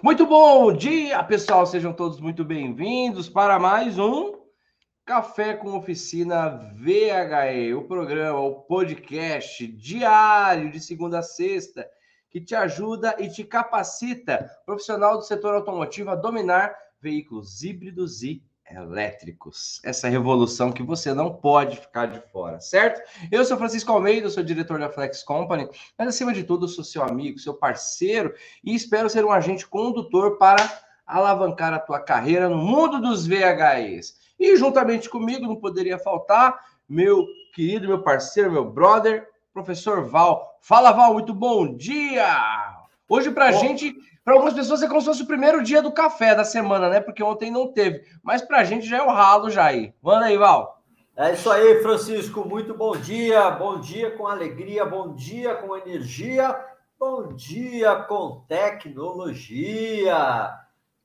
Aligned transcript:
Muito 0.00 0.24
bom 0.26 0.72
dia, 0.72 1.20
pessoal. 1.24 1.66
Sejam 1.66 1.92
todos 1.92 2.20
muito 2.20 2.44
bem-vindos 2.44 3.28
para 3.28 3.58
mais 3.58 3.98
um 3.98 4.32
Café 5.04 5.54
com 5.54 5.76
Oficina 5.76 6.48
VHE, 6.76 7.74
o 7.74 7.82
programa, 7.82 8.38
o 8.38 8.62
podcast 8.62 9.66
diário 9.66 10.70
de 10.70 10.78
segunda 10.78 11.18
a 11.18 11.22
sexta 11.22 11.84
que 12.30 12.40
te 12.40 12.54
ajuda 12.54 13.16
e 13.18 13.28
te 13.28 13.42
capacita, 13.42 14.48
profissional 14.64 15.16
do 15.16 15.24
setor 15.24 15.56
automotivo, 15.56 16.10
a 16.10 16.14
dominar 16.14 16.76
veículos 17.00 17.64
híbridos 17.64 18.22
e 18.22 18.40
elétricos. 18.70 19.80
Essa 19.84 20.08
revolução 20.08 20.72
que 20.72 20.82
você 20.82 21.14
não 21.14 21.34
pode 21.34 21.76
ficar 21.76 22.06
de 22.06 22.20
fora, 22.30 22.60
certo? 22.60 23.00
Eu 23.30 23.44
sou 23.44 23.56
Francisco 23.56 23.92
Almeida, 23.92 24.28
sou 24.30 24.42
diretor 24.42 24.78
da 24.78 24.90
Flex 24.90 25.22
Company, 25.22 25.68
mas 25.96 26.08
acima 26.08 26.32
de 26.32 26.44
tudo, 26.44 26.68
sou 26.68 26.84
seu 26.84 27.02
amigo, 27.02 27.38
seu 27.38 27.54
parceiro 27.54 28.34
e 28.62 28.74
espero 28.74 29.08
ser 29.08 29.24
um 29.24 29.32
agente 29.32 29.66
condutor 29.66 30.38
para 30.38 30.80
alavancar 31.06 31.72
a 31.72 31.78
tua 31.78 32.00
carreira 32.00 32.48
no 32.48 32.58
mundo 32.58 33.00
dos 33.00 33.26
VHEs. 33.26 34.16
E 34.38 34.56
juntamente 34.56 35.08
comigo 35.08 35.46
não 35.46 35.56
poderia 35.56 35.98
faltar 35.98 36.58
meu 36.88 37.26
querido, 37.54 37.88
meu 37.88 38.02
parceiro, 38.02 38.52
meu 38.52 38.70
brother, 38.70 39.28
professor 39.52 40.04
Val. 40.08 40.58
Fala, 40.60 40.92
Val, 40.92 41.14
muito 41.14 41.34
bom 41.34 41.76
dia! 41.76 42.78
Hoje, 43.08 43.30
para 43.30 43.46
a 43.46 43.52
gente, 43.52 43.96
para 44.28 44.34
algumas 44.34 44.52
pessoas 44.52 44.82
é 44.82 44.86
como 44.86 45.00
se 45.00 45.06
fosse 45.06 45.22
o 45.22 45.26
primeiro 45.26 45.62
dia 45.62 45.80
do 45.80 45.90
café 45.90 46.34
da 46.34 46.44
semana, 46.44 46.90
né? 46.90 47.00
Porque 47.00 47.22
ontem 47.22 47.50
não 47.50 47.72
teve. 47.72 48.04
Mas 48.22 48.42
para 48.42 48.58
a 48.58 48.64
gente 48.64 48.86
já 48.86 48.98
é 48.98 49.02
o 49.02 49.08
ralo, 49.08 49.48
já 49.48 49.64
aí. 49.64 49.94
Manda 50.02 50.26
aí, 50.26 50.36
Val. 50.36 50.82
É 51.16 51.32
isso 51.32 51.50
aí, 51.50 51.80
Francisco. 51.80 52.46
Muito 52.46 52.74
bom 52.74 52.94
dia. 52.94 53.50
Bom 53.52 53.80
dia 53.80 54.10
com 54.18 54.26
alegria, 54.26 54.84
bom 54.84 55.14
dia 55.14 55.54
com 55.54 55.74
energia, 55.74 56.54
bom 57.00 57.32
dia 57.32 57.96
com 58.02 58.44
tecnologia. 58.46 60.06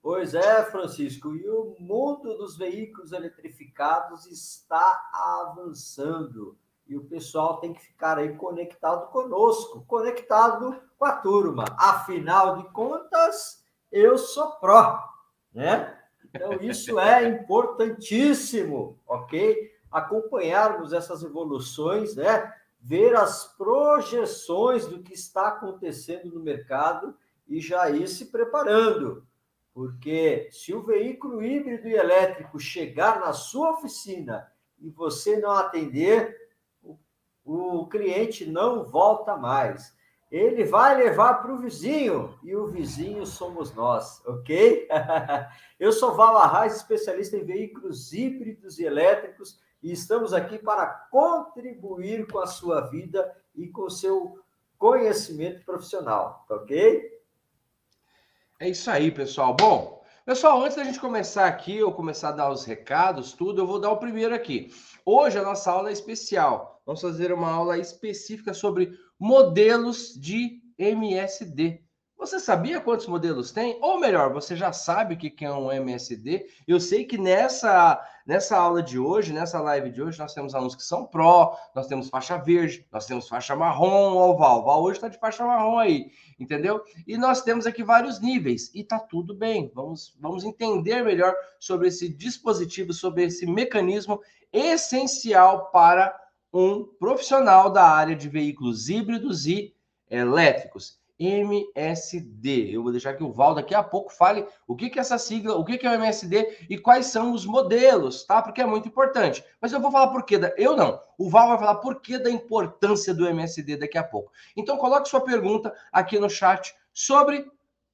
Pois 0.02 0.34
é, 0.34 0.66
Francisco, 0.66 1.34
e 1.34 1.48
o 1.48 1.78
mundo 1.80 2.38
dos 2.38 2.58
veículos 2.58 3.14
eletrificados 3.14 4.26
está 4.26 5.02
avançando 5.14 6.58
e 6.88 6.98
o 6.98 7.06
pessoal 7.06 7.58
tem 7.58 7.74
que 7.74 7.82
ficar 7.82 8.18
aí 8.18 8.36
conectado 8.36 9.10
conosco, 9.10 9.86
conectado 9.88 10.82
com 10.98 11.06
a 11.06 11.14
turma. 11.14 11.66
Afinal 11.78 12.58
de 12.58 12.70
contas, 12.72 13.66
eu 13.92 14.18
sou 14.18 14.52
pró, 14.54 15.00
né? 15.54 15.98
Então, 16.26 16.54
isso 16.62 17.00
é 17.00 17.24
importantíssimo, 17.30 19.00
ok? 19.08 19.72
Acompanharmos 19.92 20.94
essas 20.94 21.24
evoluções, 21.24 22.16
né? 22.16 22.54
Ver 22.82 23.16
as 23.16 23.56
projeções 23.56 24.86
do 24.86 25.02
que 25.02 25.14
está 25.14 25.48
acontecendo 25.48 26.34
no 26.34 26.42
mercado 26.42 27.16
e 27.48 27.62
já 27.62 27.90
ir 27.90 28.08
se 28.08 28.26
preparando. 28.26 29.26
Porque 29.74 30.50
se 30.52 30.74
o 30.74 30.84
veículo 30.84 31.42
híbrido 31.42 31.88
e 31.88 31.94
elétrico 31.94 32.60
chegar 32.60 33.20
na 33.20 33.34
sua 33.34 33.72
oficina 33.72 34.52
e 34.80 34.90
você 34.90 35.38
não 35.38 35.52
atender, 35.52 36.43
o 37.46 37.88
cliente 37.88 38.46
não 38.46 38.84
volta 38.84 39.36
mais. 39.36 39.96
Ele 40.32 40.64
vai 40.64 40.98
levar 40.98 41.36
para 41.36 41.54
o 41.54 41.60
vizinho 41.60 42.38
e 42.42 42.56
o 42.56 42.66
vizinho 42.66 43.26
somos 43.26 43.74
nós, 43.74 44.22
ok? 44.26 44.88
Eu 45.80 45.92
sou 45.92 46.16
Val 46.16 46.38
Arraes, 46.38 46.78
especialista 46.78 47.38
em 47.38 47.44
veículos 47.44 48.14
híbridos 48.14 48.80
e 48.80 48.84
elétricos, 48.84 49.60
e 49.82 49.92
estamos 49.92 50.34
aqui 50.34 50.58
para 50.58 50.88
contribuir 51.12 52.26
com 52.28 52.40
a 52.40 52.48
sua 52.48 52.82
vida 52.82 53.36
e 53.54 53.68
com 53.68 53.84
o 53.84 53.92
seu 53.92 54.40
conhecimento 54.78 55.64
profissional, 55.64 56.46
ok? 56.50 57.14
É 58.60 58.70
isso 58.70 58.90
aí, 58.90 59.12
pessoal. 59.12 59.56
Bom, 59.56 60.03
pessoal, 60.26 60.64
antes 60.64 60.78
da 60.78 60.84
gente 60.84 61.00
começar 61.00 61.48
aqui, 61.48 61.78
eu 61.78 61.92
começar 61.92 62.30
a 62.30 62.34
dar 62.34 62.50
os 62.50 62.64
recados, 62.64 63.34
tudo, 63.34 63.62
eu 63.62 63.68
vou 63.68 63.80
dar 63.80 63.92
o 63.92 63.98
primeiro 63.98 64.34
aqui. 64.34 64.74
Hoje 65.06 65.38
a 65.38 65.44
nossa 65.44 65.70
aula 65.70 65.90
é 65.90 65.94
especial. 65.94 66.82
Vamos 66.86 67.02
fazer 67.02 67.34
uma 67.34 67.52
aula 67.52 67.78
específica 67.78 68.54
sobre 68.54 68.98
modelos 69.20 70.14
de 70.14 70.62
MSD. 70.78 71.82
Você 72.18 72.40
sabia 72.40 72.80
quantos 72.80 73.08
modelos 73.08 73.52
tem? 73.52 73.78
Ou 73.82 74.00
melhor, 74.00 74.32
você 74.32 74.56
já 74.56 74.72
sabe 74.72 75.16
o 75.16 75.18
que 75.18 75.44
é 75.44 75.52
um 75.52 75.72
MSD. 75.72 76.46
Eu 76.66 76.80
sei 76.80 77.04
que 77.04 77.18
nessa, 77.18 78.02
nessa 78.26 78.58
aula 78.58 78.82
de 78.82 78.98
hoje, 78.98 79.34
nessa 79.34 79.60
live 79.60 79.90
de 79.90 80.02
hoje, 80.02 80.20
nós 80.20 80.34
temos 80.34 80.56
alunos 80.56 80.76
que 80.76 80.84
são 80.84 81.06
Pro, 81.06 81.56
nós 81.76 81.88
temos 81.88 82.10
faixa 82.10 82.38
verde, 82.38 82.86
nós 82.92 83.06
temos 83.06 83.28
faixa 83.28 83.56
marrom, 83.56 84.16
ó, 84.16 84.32
o 84.32 84.38
Val. 84.38 84.62
O 84.62 84.66
Val 84.66 84.84
hoje 84.84 84.98
está 84.98 85.08
de 85.08 85.20
faixa 85.20 85.46
marrom 85.46 85.78
aí, 85.78 86.12
entendeu? 86.40 86.82
E 87.08 87.18
nós 87.18 87.42
temos 87.42 87.66
aqui 87.66 87.84
vários 87.84 88.20
níveis, 88.20 88.72
e 88.74 88.84
tá 88.84 89.00
tudo 89.00 89.36
bem. 89.36 89.72
Vamos, 89.74 90.16
vamos 90.20 90.44
entender 90.44 91.04
melhor 91.04 91.34
sobre 91.60 91.88
esse 91.88 92.10
dispositivo, 92.10 92.94
sobre 92.94 93.26
esse 93.26 93.46
mecanismo 93.46 94.22
essencial 94.52 95.72
para 95.72 96.16
um 96.54 96.86
profissional 97.00 97.72
da 97.72 97.84
área 97.84 98.16
de 98.16 98.30
veículos 98.30 98.88
híbridos 98.88 99.48
e 99.48 99.76
elétricos. 100.10 101.03
MSD. 101.20 102.76
Eu 102.76 102.84
vou 102.84 102.92
deixar 102.92 103.14
que 103.14 103.24
o 103.24 103.32
Val 103.32 103.54
daqui 103.54 103.76
a 103.76 103.84
pouco 103.84 104.12
fale 104.12 104.46
o 104.68 104.76
que, 104.76 104.90
que 104.90 104.98
é 104.98 105.02
essa 105.02 105.18
sigla, 105.18 105.56
o 105.56 105.64
que, 105.64 105.78
que 105.78 105.86
é 105.86 105.92
o 105.92 105.94
MSD 105.94 106.66
e 106.70 106.78
quais 106.78 107.08
são 107.08 107.34
os 107.34 107.46
modelos, 107.46 108.26
tá? 108.26 108.42
Porque 108.42 108.62
é 108.62 108.66
muito 108.66 108.88
importante. 108.88 109.44
Mas 109.62 109.72
eu 109.72 109.80
vou 109.80 109.92
falar 109.92 110.08
por 110.08 110.26
quê. 110.26 110.38
Da... 110.38 110.54
Eu 110.58 110.76
não. 110.76 111.00
O 111.18 111.30
Val 111.30 111.50
vai 111.50 111.58
falar 111.58 111.76
por 111.76 112.02
que 112.02 112.18
da 112.18 112.30
importância 112.30 113.14
do 113.14 113.28
MSD 113.28 113.78
daqui 113.78 113.98
a 113.98 114.04
pouco. 114.04 114.32
Então 114.58 114.78
coloque 114.78 115.10
sua 115.10 115.22
pergunta 115.22 115.74
aqui 115.92 116.20
no 116.20 116.30
chat 116.30 116.76
sobre 116.94 117.46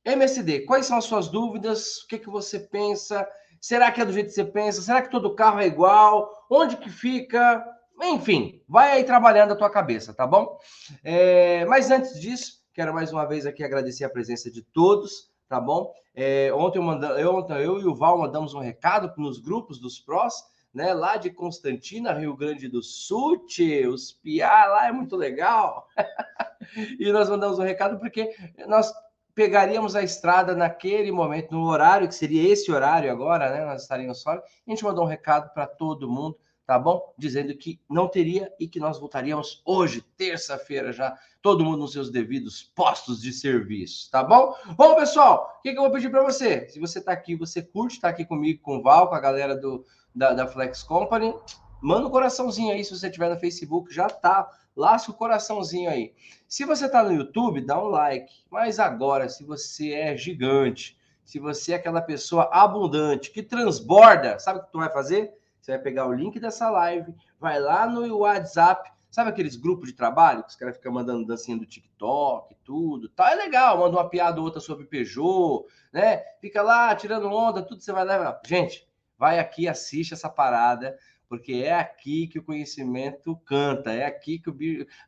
MSD. 0.06 0.62
Quais 0.62 0.86
são 0.86 0.98
as 0.98 1.06
suas 1.06 1.28
dúvidas? 1.28 2.04
O 2.04 2.08
que, 2.08 2.18
que 2.18 2.30
você 2.30 2.60
pensa? 2.60 3.28
Será 3.60 3.92
que 3.92 4.02
é 4.02 4.06
do 4.06 4.14
jeito 4.14 4.28
que 4.28 4.34
você 4.34 4.46
pensa? 4.46 4.82
Será 4.82 5.02
que 5.02 5.12
todo 5.12 5.36
carro 5.36 5.60
é 5.60 5.68
igual? 5.68 6.46
Onde 6.50 6.78
que 6.78 6.90
fica? 6.90 7.66
Enfim, 8.02 8.62
vai 8.68 8.92
aí 8.92 9.04
trabalhando 9.04 9.52
a 9.52 9.56
tua 9.56 9.70
cabeça, 9.70 10.14
tá 10.14 10.26
bom? 10.26 10.58
É, 11.04 11.66
mas 11.66 11.92
antes 11.92 12.20
disso, 12.20 12.59
Quero 12.74 12.94
mais 12.94 13.12
uma 13.12 13.26
vez 13.26 13.46
aqui 13.46 13.64
agradecer 13.64 14.06
a 14.06 14.10
presença 14.10 14.50
de 14.50 14.62
todos, 14.62 15.32
tá 15.48 15.60
bom? 15.60 15.94
É, 16.14 16.52
ontem, 16.54 16.80
eu, 16.80 16.84
manda, 16.84 17.08
eu, 17.20 17.36
ontem 17.36 17.54
eu 17.64 17.80
e 17.80 17.86
o 17.86 17.96
Val 17.96 18.18
mandamos 18.18 18.54
um 18.54 18.60
recado 18.60 19.12
nos 19.18 19.40
grupos 19.40 19.80
dos 19.80 20.00
prós, 20.00 20.36
né? 20.74 20.94
Lá 20.94 21.18
de 21.18 21.30
Constantina, 21.30 22.14
Rio 22.14 22.36
Grande 22.36 22.68
do 22.68 22.84
Sul, 22.84 23.46
tchê, 23.48 23.88
os 23.88 24.12
piá 24.12 24.66
lá 24.68 24.88
é 24.88 24.92
muito 24.92 25.16
legal. 25.16 25.88
e 27.00 27.12
nós 27.12 27.30
mandamos 27.30 27.58
um 27.58 27.64
recado 27.64 28.00
porque 28.00 28.36
nós 28.68 28.94
pegaríamos 29.34 29.96
a 29.96 30.04
estrada 30.04 30.56
naquele 30.56 31.12
momento, 31.12 31.52
no 31.52 31.64
horário 31.66 32.08
que 32.08 32.16
seria 32.16 32.52
esse 32.52 32.72
horário 32.72 33.12
agora, 33.12 33.50
né? 33.50 33.66
Nós 33.66 33.82
estaríamos 33.82 34.22
fora. 34.22 34.44
A 34.68 34.70
gente 34.70 34.84
mandou 34.84 35.06
um 35.06 35.08
recado 35.08 35.54
para 35.54 35.66
todo 35.66 36.10
mundo 36.10 36.38
tá 36.70 36.78
bom? 36.78 37.16
Dizendo 37.18 37.56
que 37.56 37.82
não 37.90 38.08
teria 38.08 38.54
e 38.60 38.68
que 38.68 38.80
nós 38.80 39.00
voltaríamos 39.00 39.60
hoje, 39.66 40.06
terça-feira, 40.16 40.94
já, 40.94 41.18
todo 41.42 41.66
mundo 41.66 41.80
nos 41.80 41.94
seus 41.94 42.12
devidos 42.12 42.62
postos 42.62 43.20
de 43.20 43.34
serviço, 43.34 44.08
tá 44.12 44.24
bom? 44.24 44.54
Bom, 44.78 44.96
pessoal, 44.96 45.58
o 45.58 45.62
que, 45.64 45.72
que 45.72 45.80
eu 45.80 45.82
vou 45.82 45.92
pedir 45.92 46.12
para 46.12 46.22
você? 46.22 46.70
Se 46.70 46.80
você 46.80 47.02
tá 47.02 47.12
aqui, 47.12 47.36
você 47.36 47.64
curte, 47.64 48.00
tá 48.00 48.10
aqui 48.10 48.24
comigo, 48.24 48.62
com 48.62 48.78
o 48.78 48.84
Val, 48.84 49.10
com 49.10 49.16
a 49.16 49.20
galera 49.20 49.58
do, 49.58 49.84
da, 50.14 50.32
da 50.32 50.46
Flex 50.46 50.84
Company, 50.84 51.34
manda 51.82 52.06
um 52.06 52.12
coraçãozinho 52.12 52.72
aí, 52.72 52.86
se 52.86 52.96
você 52.96 53.10
tiver 53.10 53.32
no 53.32 53.40
Facebook, 53.40 53.92
já 53.92 54.08
tá, 54.08 54.48
lasca 54.76 55.10
o 55.10 55.16
coraçãozinho 55.16 55.90
aí. 55.90 56.14
Se 56.48 56.66
você 56.66 56.88
tá 56.88 57.02
no 57.02 57.12
YouTube, 57.12 57.66
dá 57.66 57.84
um 57.84 57.88
like, 57.88 58.32
mas 58.48 58.78
agora, 58.78 59.28
se 59.28 59.44
você 59.44 59.94
é 59.94 60.16
gigante, 60.16 60.96
se 61.26 61.40
você 61.40 61.72
é 61.72 61.76
aquela 61.78 62.00
pessoa 62.00 62.48
abundante, 62.52 63.32
que 63.32 63.42
transborda, 63.42 64.38
sabe 64.38 64.60
o 64.60 64.64
que 64.64 64.72
tu 64.72 64.78
vai 64.78 64.92
fazer? 64.92 65.39
Você 65.62 65.72
vai 65.72 65.82
pegar 65.82 66.08
o 66.08 66.14
link 66.14 66.40
dessa 66.40 66.70
live, 66.70 67.14
vai 67.40 67.60
lá 67.60 67.86
no 67.86 68.18
WhatsApp, 68.18 68.92
sabe 69.10 69.30
aqueles 69.30 69.56
grupos 69.56 69.90
de 69.90 69.96
trabalho 69.96 70.44
que 70.44 70.50
os 70.50 70.56
caras 70.56 70.78
ficam 70.78 70.92
mandando 70.92 71.26
dancinha 71.26 71.58
do 71.58 71.66
TikTok, 71.66 72.56
tudo, 72.64 73.10
tá? 73.10 73.32
É 73.32 73.36
legal, 73.36 73.78
manda 73.78 73.98
uma 73.98 74.10
piada 74.10 74.40
ou 74.40 74.46
outra 74.46 74.62
sobre 74.62 74.86
Peugeot, 74.86 75.66
né? 75.92 76.18
Fica 76.40 76.62
lá 76.62 76.96
tirando 76.96 77.28
onda, 77.28 77.62
tudo 77.62 77.82
você 77.82 77.92
vai 77.92 78.06
levar. 78.06 78.40
Gente, 78.46 78.88
vai 79.18 79.40
aqui, 79.40 79.68
assiste 79.68 80.14
essa 80.14 80.30
parada, 80.30 80.98
porque 81.28 81.62
é 81.64 81.74
aqui 81.74 82.28
que 82.28 82.40
o 82.40 82.44
conhecimento 82.44 83.36
canta, 83.46 83.92
é 83.92 84.06
aqui 84.06 84.40
que 84.40 84.50
o, 84.50 84.56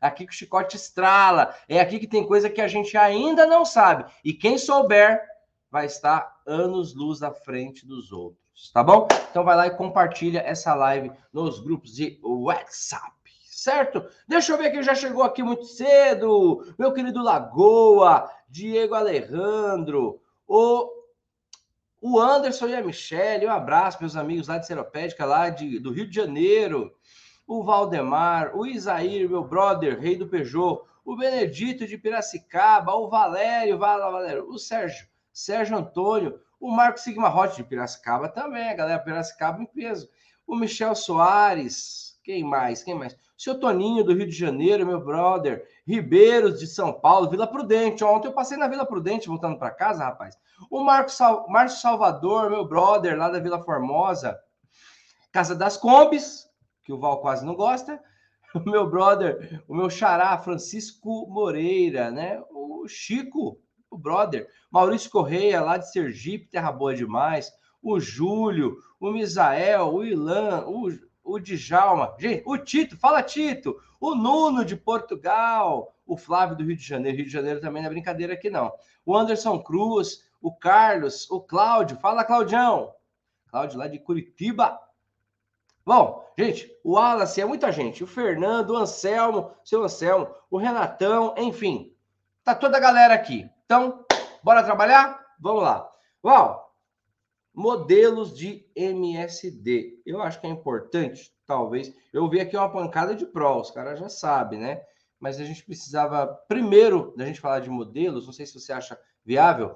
aqui 0.00 0.26
que 0.26 0.32
o 0.32 0.36
chicote 0.36 0.76
estrala, 0.76 1.54
é 1.68 1.80
aqui 1.80 1.98
que 1.98 2.06
tem 2.06 2.26
coisa 2.26 2.50
que 2.50 2.60
a 2.60 2.68
gente 2.68 2.96
ainda 2.96 3.46
não 3.46 3.64
sabe. 3.64 4.04
E 4.24 4.32
quem 4.32 4.58
souber 4.58 5.20
vai 5.70 5.86
estar 5.86 6.40
anos 6.46 6.94
luz 6.94 7.22
à 7.22 7.32
frente 7.32 7.86
dos 7.86 8.12
outros 8.12 8.41
tá 8.72 8.82
bom? 8.82 9.08
Então 9.30 9.44
vai 9.44 9.56
lá 9.56 9.66
e 9.66 9.76
compartilha 9.76 10.40
essa 10.40 10.74
live 10.74 11.10
nos 11.32 11.60
grupos 11.60 11.94
de 11.94 12.20
WhatsApp, 12.22 13.12
certo? 13.50 14.04
Deixa 14.28 14.52
eu 14.52 14.58
ver 14.58 14.70
quem 14.70 14.82
já 14.82 14.94
chegou 14.94 15.22
aqui 15.22 15.42
muito 15.42 15.64
cedo. 15.64 16.74
Meu 16.78 16.92
querido 16.92 17.22
Lagoa, 17.22 18.30
Diego 18.48 18.94
Alejandro, 18.94 20.20
o 20.46 21.02
o 22.04 22.18
Anderson 22.18 22.66
e 22.66 22.74
a 22.74 22.82
Michelle, 22.82 23.46
um 23.46 23.50
abraço, 23.50 23.98
meus 24.00 24.16
amigos 24.16 24.48
lá 24.48 24.58
de 24.58 24.66
Seropédica, 24.66 25.24
lá 25.24 25.48
de, 25.48 25.78
do 25.78 25.92
Rio 25.92 26.08
de 26.08 26.16
Janeiro. 26.16 26.92
O 27.46 27.62
Valdemar, 27.62 28.56
o 28.56 28.66
Isaír, 28.66 29.28
meu 29.28 29.44
brother, 29.44 30.00
rei 30.00 30.16
do 30.16 30.26
Peugeot. 30.26 30.82
O 31.04 31.16
Benedito 31.16 31.86
de 31.86 31.96
Piracicaba, 31.96 32.92
o 32.92 33.08
Valério, 33.08 33.78
vai 33.78 33.96
Valério. 33.98 34.48
O 34.48 34.58
Sérgio 34.58 35.06
Sérgio 35.32 35.76
Antônio, 35.76 36.40
o 36.62 36.70
Marco 36.70 37.00
Sigma 37.00 37.28
Hot 37.28 37.56
de 37.56 37.64
Piracicaba 37.64 38.28
também, 38.28 38.70
a 38.70 38.74
galera 38.74 39.00
Piracicaba 39.00 39.60
em 39.60 39.66
peso. 39.66 40.08
O 40.46 40.54
Michel 40.54 40.94
Soares, 40.94 42.16
quem 42.22 42.44
mais? 42.44 42.84
Quem 42.84 42.94
mais? 42.94 43.14
O 43.14 43.18
seu 43.36 43.58
Toninho 43.58 44.04
do 44.04 44.14
Rio 44.14 44.28
de 44.28 44.32
Janeiro, 44.32 44.86
meu 44.86 45.04
brother. 45.04 45.66
Ribeiros 45.84 46.60
de 46.60 46.68
São 46.68 46.92
Paulo, 46.92 47.28
Vila 47.28 47.48
Prudente. 47.48 48.04
Ontem 48.04 48.28
eu 48.28 48.32
passei 48.32 48.56
na 48.56 48.68
Vila 48.68 48.86
Prudente 48.86 49.26
voltando 49.26 49.58
para 49.58 49.72
casa, 49.72 50.04
rapaz. 50.04 50.38
O 50.70 50.84
Marco 50.84 51.10
Sal... 51.10 51.48
Márcio 51.48 51.80
Salvador, 51.80 52.48
meu 52.48 52.64
brother, 52.64 53.18
lá 53.18 53.28
da 53.28 53.40
Vila 53.40 53.60
Formosa. 53.64 54.38
Casa 55.32 55.56
das 55.56 55.76
Combis, 55.76 56.48
que 56.84 56.92
o 56.92 56.98
Val 56.98 57.20
quase 57.20 57.44
não 57.44 57.56
gosta. 57.56 58.00
O 58.54 58.60
meu 58.68 58.86
brother, 58.86 59.64
o 59.66 59.74
meu 59.74 59.88
xará, 59.88 60.36
Francisco 60.36 61.26
Moreira, 61.26 62.10
né? 62.10 62.38
O 62.50 62.86
Chico, 62.86 63.58
o 63.92 63.98
brother. 63.98 64.48
Maurício 64.70 65.10
Correia, 65.10 65.60
lá 65.60 65.76
de 65.76 65.90
Sergipe, 65.92 66.48
terra 66.48 66.72
boa 66.72 66.94
demais. 66.94 67.52
O 67.82 68.00
Júlio, 68.00 68.78
o 68.98 69.10
Misael, 69.10 69.92
o 69.92 70.04
Ilan, 70.04 70.64
o, 70.66 70.88
o 71.22 71.38
Djalma. 71.38 72.14
Gente, 72.18 72.42
o 72.46 72.56
Tito, 72.56 72.96
fala 72.96 73.22
Tito. 73.22 73.76
O 74.00 74.14
Nuno 74.14 74.64
de 74.64 74.76
Portugal. 74.76 75.94
O 76.06 76.16
Flávio 76.16 76.56
do 76.56 76.64
Rio 76.64 76.76
de 76.76 76.82
Janeiro. 76.82 77.18
Rio 77.18 77.26
de 77.26 77.32
Janeiro 77.32 77.60
também 77.60 77.82
não 77.82 77.88
é 77.88 77.92
brincadeira 77.92 78.32
aqui, 78.32 78.48
não. 78.48 78.72
O 79.04 79.16
Anderson 79.16 79.58
Cruz, 79.58 80.24
o 80.40 80.52
Carlos, 80.52 81.30
o 81.30 81.40
Cláudio. 81.40 81.98
Fala, 81.98 82.24
Claudião. 82.24 82.94
Cláudio 83.48 83.78
lá 83.78 83.86
de 83.86 83.98
Curitiba. 83.98 84.80
Bom, 85.84 86.24
gente, 86.38 86.70
o 86.84 86.92
Wallace 86.92 87.40
é 87.40 87.44
muita 87.44 87.70
gente. 87.72 88.04
O 88.04 88.06
Fernando, 88.06 88.70
o 88.70 88.76
Anselmo, 88.76 89.50
seu 89.64 89.82
Anselmo, 89.82 90.28
o 90.48 90.56
Renatão, 90.56 91.34
enfim. 91.36 91.92
Tá 92.44 92.54
toda 92.54 92.76
a 92.76 92.80
galera 92.80 93.14
aqui. 93.14 93.50
Então, 93.72 94.04
bora 94.42 94.62
trabalhar? 94.62 95.18
Vamos 95.40 95.62
lá. 95.62 95.90
Val, 96.22 96.76
modelos 97.54 98.36
de 98.36 98.70
MSD. 98.76 100.02
Eu 100.04 100.20
acho 100.20 100.38
que 100.38 100.46
é 100.46 100.50
importante, 100.50 101.32
talvez. 101.46 101.90
Eu 102.12 102.28
vi 102.28 102.38
aqui 102.38 102.54
uma 102.54 102.70
pancada 102.70 103.14
de 103.14 103.24
pró, 103.24 103.58
os 103.58 103.70
caras 103.70 103.98
já 103.98 104.10
sabem, 104.10 104.58
né? 104.58 104.82
Mas 105.18 105.40
a 105.40 105.44
gente 105.44 105.64
precisava, 105.64 106.26
primeiro, 106.46 107.14
da 107.16 107.24
gente 107.24 107.40
falar 107.40 107.60
de 107.60 107.70
modelos, 107.70 108.26
não 108.26 108.32
sei 108.34 108.44
se 108.44 108.52
você 108.52 108.74
acha 108.74 109.00
viável, 109.24 109.74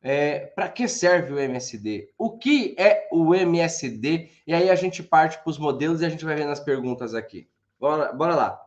é, 0.00 0.46
para 0.54 0.68
que 0.68 0.86
serve 0.86 1.32
o 1.32 1.38
MSD? 1.40 2.10
O 2.16 2.38
que 2.38 2.76
é 2.78 3.08
o 3.10 3.34
MSD? 3.34 4.30
E 4.46 4.54
aí 4.54 4.70
a 4.70 4.76
gente 4.76 5.02
parte 5.02 5.42
para 5.42 5.50
os 5.50 5.58
modelos 5.58 6.02
e 6.02 6.06
a 6.06 6.08
gente 6.08 6.24
vai 6.24 6.36
ver 6.36 6.46
nas 6.46 6.60
perguntas 6.60 7.16
aqui. 7.16 7.50
Bora, 7.80 8.12
bora 8.12 8.36
lá. 8.36 8.64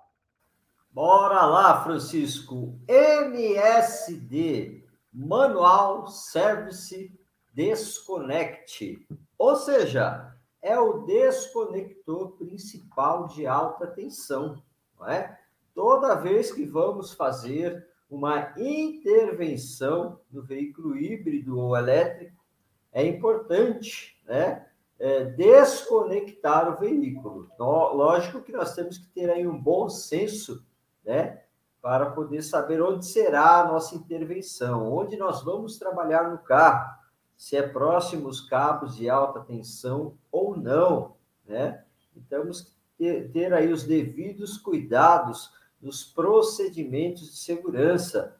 Bora 0.98 1.46
lá, 1.46 1.84
Francisco. 1.84 2.74
MSD, 2.88 4.84
Manual 5.14 6.08
Service 6.08 7.16
Desconnect. 7.54 9.06
Ou 9.38 9.56
seja, 9.58 10.36
é 10.60 10.80
o 10.80 11.04
desconector 11.06 12.32
principal 12.32 13.28
de 13.28 13.46
alta 13.46 13.86
tensão, 13.86 14.60
não 15.00 15.08
é? 15.08 15.40
Toda 15.76 16.16
vez 16.16 16.52
que 16.52 16.66
vamos 16.66 17.14
fazer 17.14 17.88
uma 18.10 18.56
intervenção 18.58 20.20
no 20.32 20.42
veículo 20.42 20.98
híbrido 20.98 21.60
ou 21.60 21.78
elétrico, 21.78 22.44
é 22.92 23.06
importante, 23.06 24.20
né? 24.26 24.66
É, 24.98 25.26
desconectar 25.26 26.74
o 26.74 26.80
veículo. 26.80 27.52
Lógico 27.60 28.42
que 28.42 28.52
nós 28.52 28.74
temos 28.74 28.98
que 28.98 29.06
ter 29.10 29.30
aí 29.30 29.46
um 29.46 29.62
bom 29.62 29.88
senso, 29.90 30.66
né? 31.08 31.42
Para 31.82 32.08
poder 32.08 32.42
saber 32.42 32.82
onde 32.82 33.06
será 33.06 33.62
a 33.62 33.68
nossa 33.68 33.96
intervenção, 33.96 34.92
onde 34.92 35.16
nós 35.16 35.42
vamos 35.42 35.78
trabalhar 35.78 36.30
no 36.30 36.38
carro, 36.40 36.98
se 37.38 37.56
é 37.56 37.62
próximo 37.62 38.28
os 38.28 38.42
cabos 38.42 38.98
de 38.98 39.10
alta 39.10 39.40
tensão 39.40 40.18
ou 40.30 40.58
não, 40.58 41.16
né? 41.46 41.86
Então, 42.16 42.42
temos 42.42 42.62
que 42.62 42.72
ter, 42.98 43.32
ter 43.32 43.54
aí 43.54 43.72
os 43.72 43.84
devidos 43.84 44.58
cuidados 44.58 45.54
dos 45.80 46.04
procedimentos 46.04 47.30
de 47.32 47.38
segurança. 47.38 48.36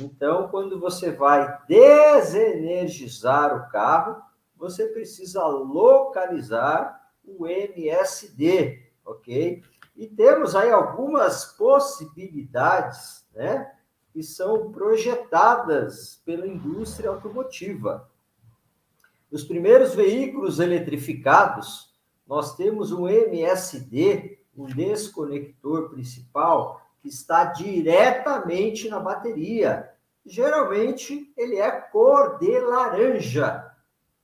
Então, 0.00 0.48
quando 0.48 0.80
você 0.80 1.12
vai 1.12 1.58
desenergizar 1.68 3.54
o 3.54 3.70
carro, 3.70 4.20
você 4.56 4.88
precisa 4.88 5.46
localizar 5.46 7.12
o 7.22 7.46
MSD, 7.46 8.82
ok? 9.04 9.62
E 9.98 10.06
temos 10.06 10.56
aí 10.56 10.70
algumas 10.70 11.44
possibilidades, 11.44 13.26
né? 13.34 13.70
Que 14.12 14.22
são 14.22 14.72
projetadas 14.72 16.22
pela 16.24 16.46
indústria 16.46 17.10
automotiva. 17.10 18.08
Os 19.30 19.44
primeiros 19.44 19.94
veículos 19.94 20.58
eletrificados, 20.58 21.92
nós 22.26 22.56
temos 22.56 22.92
um 22.92 23.06
MSD 23.06 24.38
um 24.58 24.66
desconector 24.66 25.88
principal 25.88 26.82
que 27.00 27.08
está 27.08 27.44
diretamente 27.44 28.88
na 28.88 28.98
bateria. 28.98 29.88
Geralmente 30.26 31.32
ele 31.36 31.56
é 31.56 31.70
cor 31.70 32.38
de 32.38 32.58
laranja, 32.58 33.72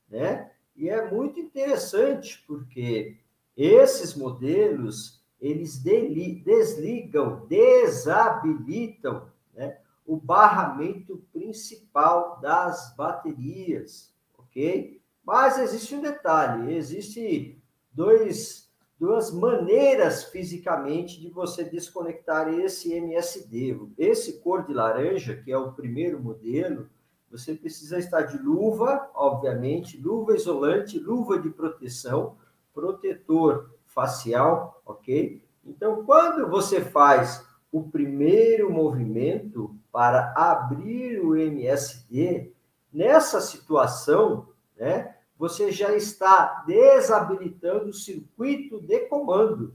né? 0.08 0.50
E 0.76 0.90
é 0.90 1.08
muito 1.08 1.38
interessante 1.38 2.42
porque 2.48 3.16
esses 3.56 4.16
modelos 4.16 5.23
eles 5.44 5.78
desligam, 5.78 7.44
desabilitam 7.46 9.26
né, 9.52 9.76
o 10.06 10.16
barramento 10.16 11.22
principal 11.32 12.40
das 12.40 12.94
baterias, 12.96 14.10
ok? 14.38 15.02
Mas 15.22 15.58
existe 15.58 15.94
um 15.94 16.00
detalhe, 16.00 16.74
existe 16.74 17.62
dois 17.92 18.64
duas 18.98 19.30
maneiras 19.30 20.24
fisicamente 20.24 21.20
de 21.20 21.28
você 21.28 21.62
desconectar 21.64 22.48
esse 22.48 22.92
MSD. 22.92 23.78
Esse 23.98 24.40
cor 24.40 24.64
de 24.64 24.72
laranja, 24.72 25.36
que 25.36 25.52
é 25.52 25.58
o 25.58 25.72
primeiro 25.72 26.22
modelo, 26.22 26.88
você 27.30 27.54
precisa 27.54 27.98
estar 27.98 28.22
de 28.22 28.38
luva, 28.38 29.10
obviamente, 29.14 30.00
luva 30.00 30.34
isolante, 30.34 30.98
luva 30.98 31.38
de 31.38 31.50
proteção, 31.50 32.38
protetor 32.72 33.73
facial, 33.94 34.82
ok? 34.84 35.42
Então, 35.64 36.04
quando 36.04 36.48
você 36.48 36.80
faz 36.80 37.46
o 37.72 37.82
primeiro 37.82 38.70
movimento 38.70 39.74
para 39.90 40.32
abrir 40.36 41.20
o 41.20 41.36
MSD, 41.36 42.52
nessa 42.92 43.40
situação, 43.40 44.48
né, 44.76 45.16
você 45.38 45.72
já 45.72 45.94
está 45.94 46.64
desabilitando 46.66 47.90
o 47.90 47.94
circuito 47.94 48.80
de 48.80 49.00
comando. 49.06 49.74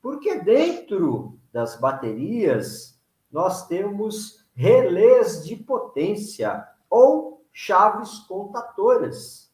Porque 0.00 0.36
dentro 0.40 1.38
das 1.52 1.78
baterias 1.78 2.98
nós 3.30 3.66
temos 3.66 4.46
relés 4.54 5.44
de 5.44 5.56
potência 5.56 6.66
ou 6.88 7.44
chaves 7.52 8.20
contatoras. 8.20 9.52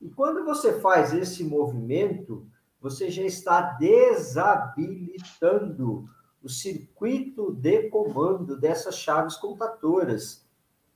E 0.00 0.08
quando 0.08 0.44
você 0.44 0.80
faz 0.80 1.12
esse 1.12 1.44
movimento, 1.44 2.46
você 2.80 3.10
já 3.10 3.22
está 3.22 3.60
desabilitando 3.78 6.08
o 6.42 6.48
circuito 6.48 7.52
de 7.52 7.90
comando 7.90 8.56
dessas 8.56 8.96
chaves 8.96 9.36
contatoras. 9.36 10.48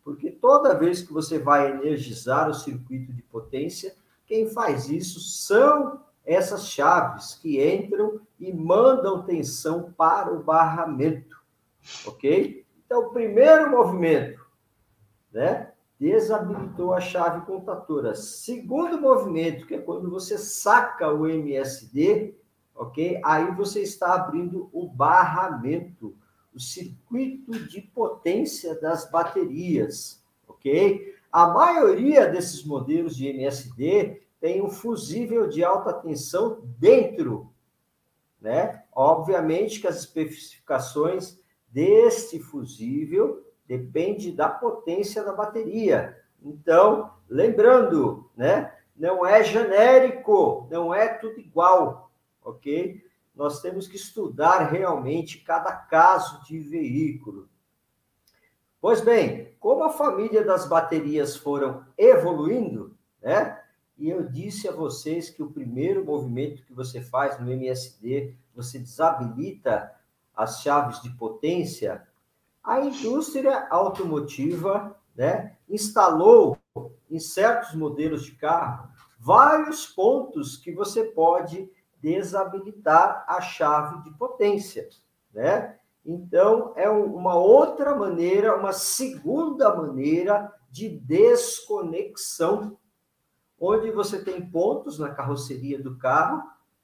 Porque 0.03 0.31
toda 0.31 0.79
vez 0.79 1.03
que 1.03 1.13
você 1.13 1.39
vai 1.39 1.71
energizar 1.71 2.49
o 2.49 2.55
circuito 2.55 3.13
de 3.13 3.21
potência, 3.23 3.95
quem 4.27 4.49
faz 4.49 4.89
isso 4.89 5.21
são 5.21 6.03
essas 6.25 6.69
chaves 6.69 7.35
que 7.35 7.63
entram 7.63 8.21
e 8.41 8.51
mandam 8.53 9.23
tensão 9.23 9.93
para 9.97 10.33
o 10.33 10.43
barramento, 10.43 11.39
ok? 12.07 12.65
Então, 12.85 13.09
o 13.09 13.11
primeiro 13.11 13.71
movimento, 13.71 14.45
né? 15.31 15.74
Desabilitou 15.99 16.93
a 16.93 17.01
chave 17.01 17.47
contatora. 17.47 18.15
Segundo 18.15 19.01
movimento, 19.01 19.67
que 19.67 19.75
é 19.75 19.79
quando 19.79 20.11
você 20.11 20.37
saca 20.37 21.13
o 21.13 21.27
MSD, 21.27 22.35
ok? 22.75 23.21
Aí 23.25 23.55
você 23.55 23.81
está 23.81 24.15
abrindo 24.15 24.69
o 24.73 24.89
barramento 24.89 26.17
o 26.55 26.61
circuito 26.61 27.53
de 27.67 27.81
potência 27.81 28.81
das 28.81 29.11
baterias, 29.11 30.23
ok? 30.47 31.15
A 31.33 31.49
maioria 31.49 32.29
desses 32.29 32.65
modelos 32.65 33.17
de 33.17 33.27
MSD 33.27 34.23
tem 34.41 34.63
um 34.63 34.71
fusível 34.71 35.49
de 35.49 35.65
alta 35.65 35.93
tensão 35.93 36.63
dentro, 36.79 37.53
né? 38.41 38.85
Obviamente 38.93 39.81
que 39.81 39.89
as 39.89 39.97
especificações 39.97 41.37
deste 41.69 42.39
fusível 42.39 43.45
depende 43.67 44.33
da 44.33 44.49
potência 44.49 45.23
da 45.23 45.33
bateria. 45.33 46.19
Então, 46.43 47.13
lembrando, 47.29 48.31
né? 48.37 48.73
Não 48.97 49.27
é 49.27 49.43
genérico, 49.43 50.69
não 50.71 50.95
é 50.95 51.09
tudo 51.09 51.41
igual, 51.41 52.13
ok? 52.45 53.03
nós 53.35 53.61
temos 53.61 53.89
que 53.89 53.97
estudar 53.97 54.71
realmente 54.71 55.39
cada 55.39 55.73
caso 55.73 56.45
de 56.45 56.59
veículo. 56.59 57.49
Pois 58.81 59.01
bem, 59.01 59.55
como 59.59 59.83
a 59.83 59.91
família 59.91 60.45
das 60.45 60.69
baterias 60.69 61.37
foram 61.37 61.85
evoluindo, 61.99 62.97
né? 63.21 63.61
E 63.97 64.11
eu 64.11 64.29
disse 64.29 64.69
a 64.69 64.73
vocês 64.73 65.31
que 65.31 65.43
o 65.43 65.51
primeiro 65.51 66.05
movimento 66.05 66.65
que 66.65 66.73
você 66.73 67.01
faz 67.01 67.39
no 67.41 67.51
MSD, 67.51 68.35
você 68.55 68.79
desabilita 68.79 69.93
as 70.35 70.61
chaves 70.63 71.01
de 71.01 71.11
potência. 71.11 72.07
A 72.65 72.81
indústria 72.81 73.69
automotiva, 73.69 74.97
né, 75.15 75.59
instalou 75.69 76.57
em 77.11 77.21
certos 77.21 77.75
modelos 77.75 78.25
de 78.25 78.33
carro 78.33 78.89
vários 79.19 79.87
pontos 79.87 80.57
que 80.57 80.73
você 80.73 81.05
pode 81.05 81.71
desabilitar 82.01 83.25
a 83.29 83.41
chave 83.41 84.03
de 84.03 84.11
potência, 84.17 84.89
né? 85.33 85.79
Então, 86.05 86.73
é 86.77 86.89
uma 86.89 87.35
outra 87.35 87.95
maneira, 87.95 88.57
uma 88.57 88.73
segunda 88.73 89.75
maneira 89.75 90.53
de 90.71 90.89
desconexão, 90.89 92.77
onde 93.59 93.91
você 93.91 94.23
tem 94.23 94.45
pontos 94.45 94.99
na 94.99 95.15
carroceria 95.15 95.83
do 95.83 95.97
carro, 95.97 96.43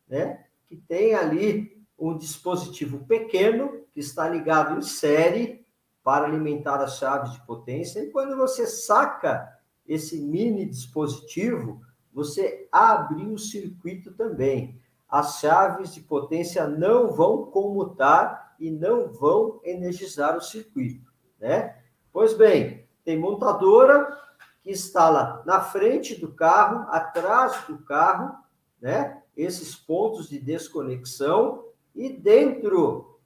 né, 0.08 0.46
que 0.66 0.76
tem 0.76 1.14
ali 1.14 1.84
um 1.98 2.16
dispositivo 2.16 3.04
pequeno 3.04 3.84
que 3.92 4.00
está 4.00 4.26
ligado 4.26 4.78
em 4.78 4.82
série 4.82 5.59
para 6.02 6.26
alimentar 6.26 6.76
as 6.76 6.96
chaves 6.98 7.32
de 7.32 7.40
potência. 7.46 8.00
E 8.00 8.10
quando 8.10 8.36
você 8.36 8.66
saca 8.66 9.48
esse 9.86 10.20
mini 10.20 10.64
dispositivo, 10.66 11.80
você 12.12 12.68
abre 12.70 13.26
o 13.26 13.38
circuito 13.38 14.12
também. 14.12 14.80
As 15.08 15.40
chaves 15.40 15.92
de 15.92 16.00
potência 16.00 16.66
não 16.66 17.10
vão 17.10 17.46
comutar 17.46 18.54
e 18.58 18.70
não 18.70 19.12
vão 19.12 19.60
energizar 19.64 20.36
o 20.36 20.40
circuito, 20.40 21.12
né? 21.38 21.76
Pois 22.12 22.34
bem, 22.34 22.86
tem 23.04 23.18
montadora 23.18 24.16
que 24.62 24.70
instala 24.70 25.42
na 25.46 25.60
frente 25.60 26.14
do 26.14 26.32
carro, 26.32 26.86
atrás 26.90 27.64
do 27.66 27.78
carro, 27.78 28.36
né? 28.80 29.22
Esses 29.36 29.74
pontos 29.74 30.28
de 30.28 30.38
desconexão 30.38 31.64
e 31.94 32.08
dentro 32.10 33.18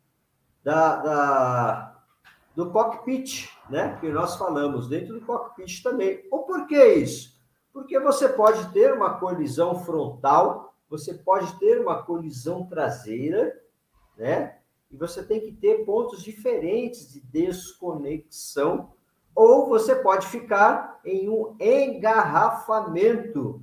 da, 0.62 0.96
da 0.96 1.93
do 2.54 2.70
cockpit, 2.70 3.50
né? 3.68 3.98
Que 4.00 4.08
nós 4.10 4.36
falamos, 4.36 4.88
dentro 4.88 5.18
do 5.18 5.26
cockpit 5.26 5.82
também. 5.82 6.26
Ou 6.30 6.44
por 6.44 6.66
que 6.66 6.82
isso? 6.94 7.34
Porque 7.72 7.98
você 7.98 8.28
pode 8.28 8.72
ter 8.72 8.92
uma 8.92 9.18
colisão 9.18 9.84
frontal, 9.84 10.74
você 10.88 11.14
pode 11.14 11.58
ter 11.58 11.80
uma 11.80 12.02
colisão 12.02 12.66
traseira, 12.66 13.52
né? 14.16 14.58
e 14.94 14.96
você 14.96 15.22
tem 15.24 15.40
que 15.40 15.50
ter 15.50 15.84
pontos 15.84 16.22
diferentes 16.22 17.12
de 17.12 17.20
desconexão, 17.20 18.92
ou 19.34 19.68
você 19.68 19.96
pode 19.96 20.28
ficar 20.28 21.00
em 21.04 21.28
um 21.28 21.56
engarrafamento, 21.58 23.60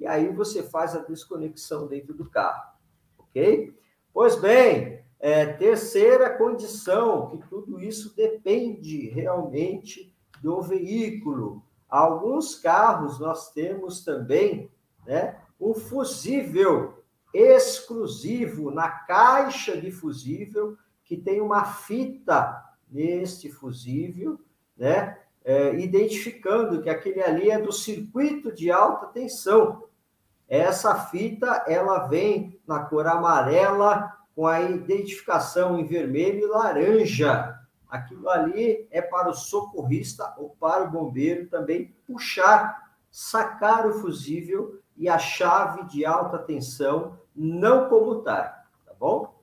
e 0.00 0.06
aí 0.08 0.34
você 0.34 0.64
faz 0.64 0.96
a 0.96 0.98
desconexão 0.98 1.86
dentro 1.86 2.12
do 2.12 2.28
carro, 2.28 2.72
ok? 3.16 3.72
Pois 4.12 4.34
bem, 4.34 5.01
é, 5.22 5.46
terceira 5.46 6.36
condição, 6.36 7.30
que 7.30 7.48
tudo 7.48 7.80
isso 7.80 8.14
depende 8.16 9.08
realmente 9.08 10.12
do 10.42 10.60
veículo. 10.60 11.62
Alguns 11.88 12.56
carros 12.56 13.20
nós 13.20 13.52
temos 13.52 14.04
também, 14.04 14.68
né, 15.06 15.38
um 15.60 15.74
fusível 15.74 17.04
exclusivo 17.32 18.72
na 18.72 18.90
caixa 18.90 19.80
de 19.80 19.92
fusível, 19.92 20.76
que 21.04 21.16
tem 21.16 21.40
uma 21.40 21.64
fita 21.66 22.60
neste 22.90 23.48
fusível, 23.48 24.40
né? 24.76 25.18
É, 25.44 25.74
identificando 25.74 26.82
que 26.82 26.88
aquele 26.88 27.20
ali 27.20 27.50
é 27.50 27.58
do 27.58 27.72
circuito 27.72 28.52
de 28.52 28.70
alta 28.70 29.06
tensão. 29.06 29.84
Essa 30.48 30.94
fita 30.94 31.64
ela 31.66 32.06
vem 32.06 32.60
na 32.66 32.84
cor 32.84 33.08
amarela 33.08 34.21
com 34.34 34.46
a 34.46 34.60
identificação 34.62 35.78
em 35.78 35.86
vermelho 35.86 36.40
e 36.40 36.46
laranja. 36.46 37.58
Aquilo 37.88 38.30
ali 38.30 38.86
é 38.90 39.02
para 39.02 39.28
o 39.28 39.34
socorrista 39.34 40.34
ou 40.38 40.50
para 40.58 40.84
o 40.84 40.90
bombeiro 40.90 41.46
também 41.48 41.94
puxar, 42.06 42.94
sacar 43.10 43.86
o 43.86 44.00
fusível 44.00 44.80
e 44.96 45.08
a 45.08 45.18
chave 45.18 45.84
de 45.84 46.04
alta 46.04 46.38
tensão 46.38 47.18
não 47.34 47.88
comutar, 47.88 48.66
tá 48.86 48.94
bom? 48.98 49.42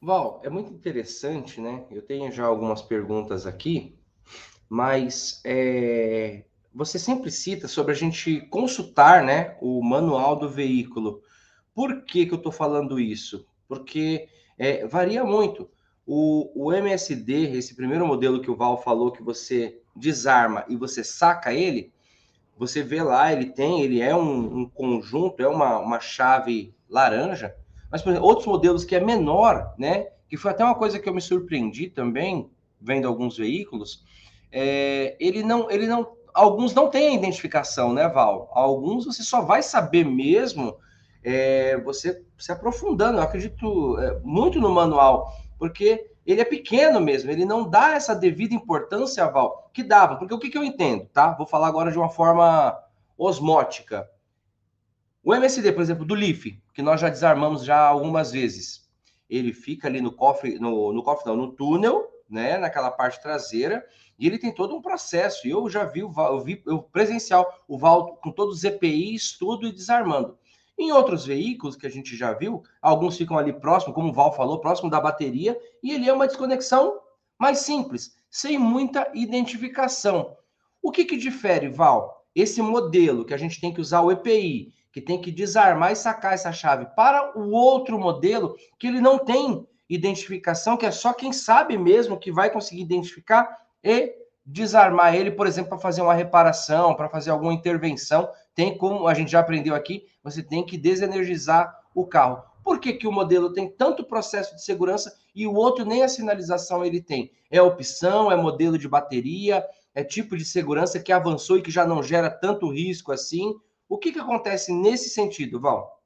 Val, 0.00 0.40
é 0.44 0.48
muito 0.48 0.72
interessante, 0.72 1.60
né? 1.60 1.84
Eu 1.90 2.02
tenho 2.02 2.30
já 2.30 2.46
algumas 2.46 2.80
perguntas 2.80 3.46
aqui, 3.46 3.98
mas 4.68 5.40
é, 5.44 6.44
você 6.72 6.98
sempre 6.98 7.30
cita 7.32 7.66
sobre 7.66 7.92
a 7.92 7.96
gente 7.96 8.40
consultar, 8.42 9.24
né, 9.24 9.56
o 9.60 9.82
manual 9.82 10.36
do 10.36 10.48
veículo. 10.48 11.22
Por 11.74 12.04
que, 12.04 12.26
que 12.26 12.32
eu 12.32 12.38
estou 12.38 12.52
falando 12.52 13.00
isso? 13.00 13.46
Porque 13.68 14.28
é, 14.58 14.86
varia 14.86 15.22
muito. 15.22 15.68
O, 16.06 16.50
o 16.54 16.72
MSD, 16.72 17.56
esse 17.56 17.76
primeiro 17.76 18.06
modelo 18.06 18.40
que 18.40 18.50
o 18.50 18.56
Val 18.56 18.82
falou, 18.82 19.12
que 19.12 19.22
você 19.22 19.78
desarma 19.94 20.64
e 20.68 20.74
você 20.74 21.04
saca 21.04 21.52
ele, 21.52 21.92
você 22.56 22.82
vê 22.82 23.02
lá, 23.02 23.32
ele 23.32 23.46
tem, 23.46 23.82
ele 23.82 24.00
é 24.00 24.14
um, 24.14 24.60
um 24.60 24.68
conjunto, 24.68 25.42
é 25.42 25.48
uma, 25.48 25.78
uma 25.78 26.00
chave 26.00 26.74
laranja, 26.88 27.54
mas 27.90 28.02
por 28.02 28.10
exemplo, 28.10 28.26
outros 28.26 28.46
modelos 28.46 28.84
que 28.84 28.96
é 28.96 29.00
menor, 29.00 29.74
né? 29.78 30.08
Que 30.28 30.36
foi 30.36 30.50
até 30.50 30.64
uma 30.64 30.74
coisa 30.74 30.98
que 30.98 31.08
eu 31.08 31.14
me 31.14 31.20
surpreendi 31.20 31.88
também, 31.88 32.50
vendo 32.80 33.06
alguns 33.06 33.36
veículos, 33.36 34.04
é, 34.50 35.16
ele 35.20 35.42
não, 35.42 35.70
ele 35.70 35.86
não, 35.86 36.16
alguns 36.34 36.74
não 36.74 36.88
têm 36.88 37.08
a 37.08 37.14
identificação, 37.14 37.92
né, 37.92 38.08
Val? 38.08 38.50
Alguns 38.52 39.04
você 39.04 39.22
só 39.22 39.42
vai 39.42 39.62
saber 39.62 40.04
mesmo 40.04 40.76
é, 41.22 41.76
você 41.78 42.22
se 42.36 42.52
aprofundando. 42.52 43.18
Eu 43.18 43.22
acredito 43.22 43.98
é, 43.98 44.20
muito 44.22 44.60
no 44.60 44.70
manual, 44.70 45.32
porque 45.58 46.10
ele 46.26 46.40
é 46.40 46.44
pequeno 46.44 47.00
mesmo, 47.00 47.30
ele 47.30 47.44
não 47.44 47.68
dá 47.68 47.92
essa 47.92 48.14
devida 48.14 48.54
importância, 48.54 49.26
Val, 49.30 49.70
que 49.72 49.82
dava. 49.82 50.16
Porque 50.16 50.34
o 50.34 50.38
que, 50.38 50.50
que 50.50 50.58
eu 50.58 50.64
entendo, 50.64 51.06
tá? 51.06 51.32
Vou 51.32 51.46
falar 51.46 51.68
agora 51.68 51.90
de 51.90 51.98
uma 51.98 52.10
forma 52.10 52.78
osmótica. 53.16 54.08
O 55.24 55.34
MSD, 55.34 55.72
por 55.72 55.82
exemplo, 55.82 56.04
do 56.04 56.14
Leaf, 56.14 56.46
que 56.72 56.82
nós 56.82 57.00
já 57.00 57.08
desarmamos 57.08 57.64
já 57.64 57.78
algumas 57.78 58.30
vezes, 58.30 58.88
ele 59.28 59.52
fica 59.52 59.88
ali 59.88 60.00
no 60.00 60.12
cofre, 60.12 60.58
no, 60.58 60.92
no 60.92 61.02
cofre 61.02 61.26
não, 61.26 61.36
no 61.36 61.52
túnel, 61.52 62.06
né, 62.28 62.56
naquela 62.56 62.90
parte 62.90 63.20
traseira, 63.20 63.84
e 64.18 64.26
ele 64.26 64.38
tem 64.38 64.52
todo 64.52 64.74
um 64.74 64.82
processo. 64.82 65.46
E 65.46 65.50
eu 65.50 65.68
já 65.68 65.84
vi, 65.84 66.00
eu 66.00 66.40
vi 66.40 66.62
eu 66.66 66.82
presencial 66.82 67.46
o 67.66 67.76
Val 67.76 68.16
com 68.16 68.30
todos 68.30 68.58
os 68.58 68.64
EPIs, 68.64 69.36
tudo 69.36 69.66
e 69.66 69.72
desarmando. 69.72 70.37
Em 70.78 70.92
outros 70.92 71.26
veículos 71.26 71.74
que 71.74 71.86
a 71.86 71.90
gente 71.90 72.16
já 72.16 72.32
viu, 72.32 72.62
alguns 72.80 73.16
ficam 73.16 73.36
ali 73.36 73.52
próximo, 73.52 73.92
como 73.92 74.10
o 74.10 74.12
Val 74.12 74.32
falou, 74.32 74.60
próximo 74.60 74.88
da 74.88 75.00
bateria, 75.00 75.58
e 75.82 75.92
ele 75.92 76.08
é 76.08 76.12
uma 76.12 76.26
desconexão 76.26 77.00
mais 77.36 77.58
simples, 77.58 78.16
sem 78.30 78.56
muita 78.58 79.10
identificação. 79.12 80.36
O 80.80 80.92
que, 80.92 81.04
que 81.04 81.16
difere, 81.16 81.68
Val? 81.68 82.24
Esse 82.34 82.62
modelo 82.62 83.24
que 83.24 83.34
a 83.34 83.36
gente 83.36 83.60
tem 83.60 83.74
que 83.74 83.80
usar 83.80 84.02
o 84.02 84.12
EPI, 84.12 84.72
que 84.92 85.00
tem 85.00 85.20
que 85.20 85.32
desarmar 85.32 85.92
e 85.92 85.96
sacar 85.96 86.34
essa 86.34 86.52
chave, 86.52 86.86
para 86.94 87.36
o 87.36 87.50
outro 87.50 87.98
modelo 87.98 88.54
que 88.78 88.86
ele 88.86 89.00
não 89.00 89.18
tem 89.18 89.66
identificação, 89.88 90.76
que 90.76 90.86
é 90.86 90.90
só 90.92 91.12
quem 91.12 91.32
sabe 91.32 91.76
mesmo 91.76 92.18
que 92.18 92.30
vai 92.30 92.50
conseguir 92.50 92.82
identificar 92.82 93.48
e 93.82 94.14
desarmar 94.48 95.14
ele, 95.14 95.30
por 95.30 95.46
exemplo, 95.46 95.68
para 95.68 95.78
fazer 95.78 96.00
uma 96.00 96.14
reparação, 96.14 96.94
para 96.94 97.08
fazer 97.08 97.30
alguma 97.30 97.52
intervenção, 97.52 98.30
tem 98.54 98.76
como 98.76 99.06
a 99.06 99.12
gente 99.12 99.30
já 99.30 99.40
aprendeu 99.40 99.74
aqui, 99.74 100.06
você 100.24 100.42
tem 100.42 100.64
que 100.64 100.78
desenergizar 100.78 101.78
o 101.94 102.06
carro. 102.06 102.42
Por 102.64 102.80
que, 102.80 102.94
que 102.94 103.06
o 103.06 103.12
modelo 103.12 103.52
tem 103.52 103.70
tanto 103.70 104.04
processo 104.04 104.54
de 104.56 104.64
segurança 104.64 105.14
e 105.34 105.46
o 105.46 105.54
outro 105.54 105.84
nem 105.84 106.02
a 106.02 106.08
sinalização 106.08 106.82
ele 106.82 107.00
tem? 107.00 107.30
É 107.50 107.60
opção, 107.60 108.32
é 108.32 108.36
modelo 108.36 108.78
de 108.78 108.88
bateria, 108.88 109.64
é 109.94 110.02
tipo 110.02 110.34
de 110.34 110.46
segurança 110.46 110.98
que 110.98 111.12
avançou 111.12 111.58
e 111.58 111.62
que 111.62 111.70
já 111.70 111.86
não 111.86 112.02
gera 112.02 112.30
tanto 112.30 112.72
risco 112.72 113.12
assim. 113.12 113.54
O 113.86 113.98
que, 113.98 114.12
que 114.12 114.18
acontece 114.18 114.72
nesse 114.72 115.10
sentido, 115.10 115.60
Val? 115.60 116.02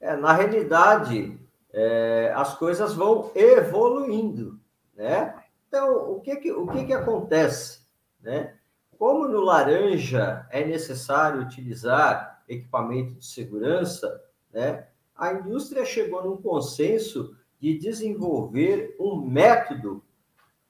É, 0.00 0.16
na 0.16 0.32
realidade, 0.32 1.38
é, 1.72 2.32
as 2.34 2.56
coisas 2.56 2.92
vão 2.92 3.30
evoluindo, 3.34 4.60
né? 4.94 5.34
Então, 5.68 6.12
o 6.12 6.20
que 6.20 6.36
que, 6.36 6.52
o 6.52 6.66
que, 6.66 6.86
que 6.86 6.92
acontece, 6.92 7.80
né? 8.20 8.56
Como 8.98 9.28
no 9.28 9.40
laranja 9.40 10.46
é 10.50 10.64
necessário 10.64 11.42
utilizar 11.42 12.42
equipamento 12.48 13.14
de 13.14 13.26
segurança, 13.26 14.22
né? 14.52 14.88
A 15.14 15.32
indústria 15.32 15.84
chegou 15.84 16.24
num 16.24 16.36
consenso 16.36 17.36
de 17.58 17.78
desenvolver 17.78 18.96
um 19.00 19.16
método 19.20 20.04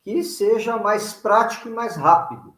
que 0.02 0.22
seja 0.22 0.76
mais 0.76 1.12
prático 1.12 1.68
e 1.68 1.72
mais 1.72 1.96
rápido. 1.96 2.54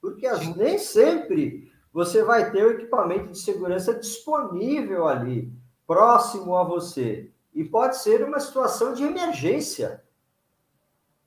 Porque 0.00 0.26
nem 0.56 0.78
sempre 0.78 1.70
você 1.92 2.22
vai 2.22 2.50
ter 2.50 2.64
o 2.64 2.70
equipamento 2.70 3.32
de 3.32 3.38
segurança 3.38 3.94
disponível 3.94 5.06
ali, 5.06 5.52
próximo 5.86 6.56
a 6.56 6.64
você. 6.64 7.30
E 7.52 7.64
pode 7.64 7.98
ser 7.98 8.24
uma 8.24 8.40
situação 8.40 8.94
de 8.94 9.04
emergência 9.04 10.02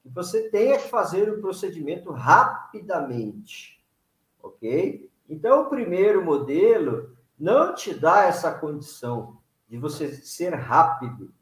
que 0.04 0.10
você 0.10 0.50
tenha 0.50 0.78
que 0.78 0.90
fazer 0.90 1.30
o 1.32 1.40
procedimento 1.40 2.12
rapidamente, 2.12 3.82
ok? 4.42 5.10
Então, 5.30 5.64
o 5.64 5.70
primeiro 5.70 6.24
modelo 6.24 7.16
não 7.40 7.74
te 7.74 7.94
dá 7.94 8.26
essa 8.26 8.52
condição 8.52 9.38
de 9.70 9.78
você 9.78 10.14
ser 10.14 10.54
rápido, 10.54 11.34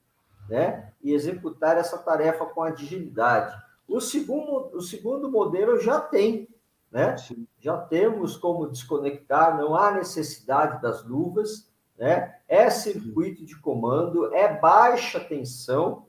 né? 0.47 0.93
E 1.01 1.11
executar 1.13 1.75
essa 1.77 1.97
tarefa 1.97 2.45
com 2.45 2.61
agilidade. 2.61 3.59
O 3.87 3.99
segundo, 3.99 4.75
o 4.75 4.81
segundo 4.81 5.29
modelo 5.29 5.79
já 5.79 5.99
tem, 5.99 6.47
né? 6.91 7.17
Sim. 7.17 7.47
Já 7.59 7.77
temos 7.77 8.37
como 8.37 8.67
desconectar, 8.67 9.57
não 9.57 9.75
há 9.75 9.91
necessidade 9.91 10.81
das 10.81 11.03
luvas, 11.03 11.71
né? 11.97 12.37
É 12.47 12.69
circuito 12.69 13.43
de 13.43 13.59
comando, 13.59 14.33
é 14.33 14.59
baixa 14.59 15.19
tensão, 15.19 16.05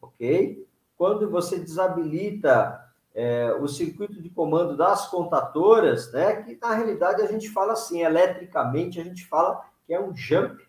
ok? 0.00 0.66
Quando 1.00 1.30
você 1.30 1.58
desabilita 1.58 2.78
é, 3.14 3.54
o 3.54 3.66
circuito 3.66 4.20
de 4.20 4.28
comando 4.28 4.76
das 4.76 5.08
contatoras, 5.08 6.12
né? 6.12 6.42
Que 6.42 6.58
na 6.60 6.74
realidade 6.74 7.22
a 7.22 7.26
gente 7.26 7.48
fala 7.48 7.72
assim, 7.72 8.02
eletricamente 8.02 9.00
a 9.00 9.04
gente 9.04 9.26
fala 9.26 9.64
que 9.86 9.94
é 9.94 9.98
um 9.98 10.14
jump, 10.14 10.62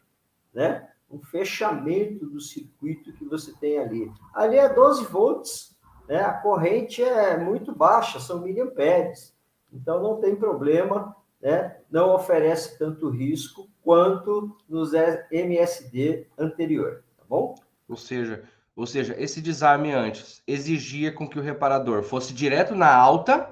né? 0.53 0.87
Um 1.11 1.19
fechamento 1.19 2.25
do 2.25 2.39
circuito 2.39 3.11
que 3.11 3.25
você 3.25 3.51
tem 3.59 3.77
ali. 3.77 4.09
Ali 4.33 4.57
é 4.57 4.73
12 4.73 5.03
volts, 5.03 5.77
né? 6.07 6.21
A 6.21 6.31
corrente 6.31 7.03
é 7.03 7.35
muito 7.35 7.75
baixa, 7.75 8.17
são 8.17 8.39
miliamperes. 8.39 9.35
Então 9.69 10.01
não 10.01 10.21
tem 10.21 10.33
problema, 10.33 11.13
né? 11.41 11.75
Não 11.91 12.15
oferece 12.15 12.79
tanto 12.79 13.09
risco 13.09 13.67
quanto 13.83 14.55
nos 14.69 14.93
MSD 15.29 16.25
anterior, 16.37 17.03
tá 17.17 17.25
bom? 17.27 17.53
Ou 17.89 17.97
seja, 17.97 18.45
ou 18.75 18.85
seja, 18.85 19.15
esse 19.17 19.41
desarme 19.41 19.91
antes 19.91 20.41
exigia 20.47 21.11
com 21.11 21.27
que 21.27 21.37
o 21.37 21.41
reparador 21.41 22.03
fosse 22.03 22.33
direto 22.33 22.73
na 22.73 22.93
alta 22.93 23.49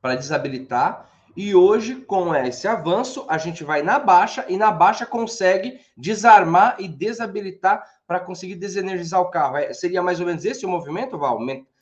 para 0.00 0.14
desabilitar, 0.14 1.08
e 1.34 1.54
hoje, 1.54 1.96
com 1.96 2.34
esse 2.34 2.68
avanço, 2.68 3.24
a 3.26 3.38
gente 3.38 3.64
vai 3.64 3.82
na 3.82 3.98
baixa 3.98 4.44
e 4.48 4.56
na 4.56 4.70
baixa 4.70 5.06
consegue 5.06 5.80
desarmar 5.96 6.76
e 6.78 6.86
desabilitar 6.86 7.86
para 8.06 8.20
conseguir 8.20 8.56
desenergizar 8.56 9.20
o 9.20 9.30
carro. 9.30 9.56
É, 9.56 9.72
seria 9.72 10.02
mais 10.02 10.20
ou 10.20 10.26
menos 10.26 10.44
esse 10.44 10.66
o 10.66 10.68
movimento, 10.68 11.16
Val? 11.16 11.38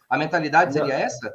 A 0.09 0.17
mentalidade 0.17 0.73
seria 0.73 0.97
Não. 0.97 1.05
essa? 1.05 1.35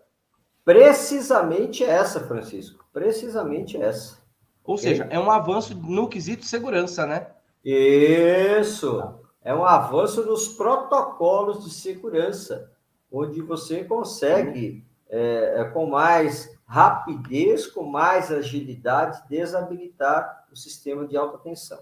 Precisamente 0.64 1.84
essa, 1.84 2.22
Francisco. 2.22 2.86
Precisamente 2.94 3.76
essa. 3.82 4.18
Ou 4.64 4.78
seja, 4.78 5.08
é 5.10 5.20
um 5.20 5.30
avanço 5.30 5.76
no 5.76 6.08
quesito 6.08 6.46
segurança, 6.46 7.06
né? 7.06 7.28
Isso 7.64 9.25
é 9.46 9.54
um 9.54 9.64
avanço 9.64 10.26
nos 10.26 10.48
protocolos 10.48 11.64
de 11.64 11.70
segurança, 11.70 12.72
onde 13.12 13.42
você 13.44 13.84
consegue, 13.84 14.84
é, 15.08 15.62
é, 15.62 15.64
com 15.66 15.86
mais 15.86 16.58
rapidez, 16.66 17.68
com 17.68 17.84
mais 17.84 18.32
agilidade, 18.32 19.22
desabilitar 19.30 20.48
o 20.52 20.56
sistema 20.56 21.08
de 21.08 21.16
alta 21.16 21.38
tensão. 21.38 21.80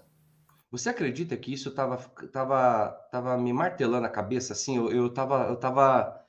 Você 0.70 0.90
acredita 0.90 1.38
que 1.38 1.54
isso 1.54 1.70
estava 1.70 1.96
tava, 2.30 2.90
tava 3.10 3.38
me 3.38 3.50
martelando 3.50 4.06
a 4.06 4.10
cabeça? 4.10 4.52
Assim, 4.52 4.76
eu, 4.76 4.92
eu, 4.92 5.08
tava, 5.08 5.44
eu 5.44 5.56
tava 5.56 6.22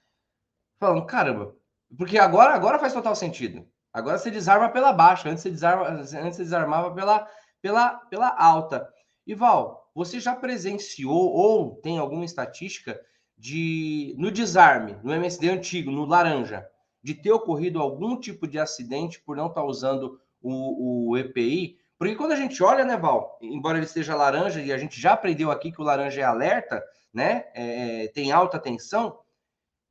falando, 0.79 1.05
caramba, 1.05 1.53
porque 1.97 2.17
agora, 2.17 2.53
agora 2.53 2.79
faz 2.79 2.93
total 2.93 3.13
sentido. 3.13 3.67
Agora 3.91 4.17
você 4.17 4.31
desarma 4.31 4.69
pela 4.69 4.93
baixa, 4.93 5.27
antes 5.27 5.43
você, 5.43 5.51
desarma, 5.51 5.87
antes 5.87 6.09
você 6.09 6.43
desarmava 6.43 6.93
pela, 6.93 7.27
pela, 7.61 7.89
pela 8.09 8.29
alta. 8.41 8.89
E 9.27 9.35
Val, 9.35 9.84
você 9.95 10.19
já 10.19 10.35
presenciou 10.35 11.31
ou 11.31 11.77
tem 11.77 11.97
alguma 11.97 12.25
estatística 12.25 12.99
de 13.37 14.13
no 14.17 14.29
desarme, 14.29 14.97
no 15.01 15.13
MSD 15.13 15.49
antigo, 15.49 15.89
no 15.89 16.05
laranja, 16.05 16.67
de 17.01 17.13
ter 17.13 17.31
ocorrido 17.31 17.79
algum 17.79 18.19
tipo 18.19 18.45
de 18.45 18.59
acidente 18.59 19.21
por 19.21 19.37
não 19.37 19.47
estar 19.47 19.61
tá 19.61 19.67
usando 19.67 20.19
o, 20.41 21.11
o 21.11 21.17
EPI? 21.17 21.79
Porque 21.97 22.15
quando 22.15 22.33
a 22.33 22.35
gente 22.35 22.61
olha, 22.61 22.83
né, 22.83 22.97
Val, 22.97 23.39
embora 23.41 23.77
ele 23.77 23.85
esteja 23.85 24.15
laranja 24.15 24.61
e 24.61 24.73
a 24.73 24.77
gente 24.77 24.99
já 24.99 25.13
aprendeu 25.13 25.49
aqui 25.49 25.71
que 25.71 25.81
o 25.81 25.85
laranja 25.85 26.19
é 26.19 26.25
alerta, 26.25 26.83
né, 27.13 27.45
é, 27.53 28.03
é 28.03 28.07
tem 28.09 28.33
alta 28.33 28.59
tensão, 28.59 29.17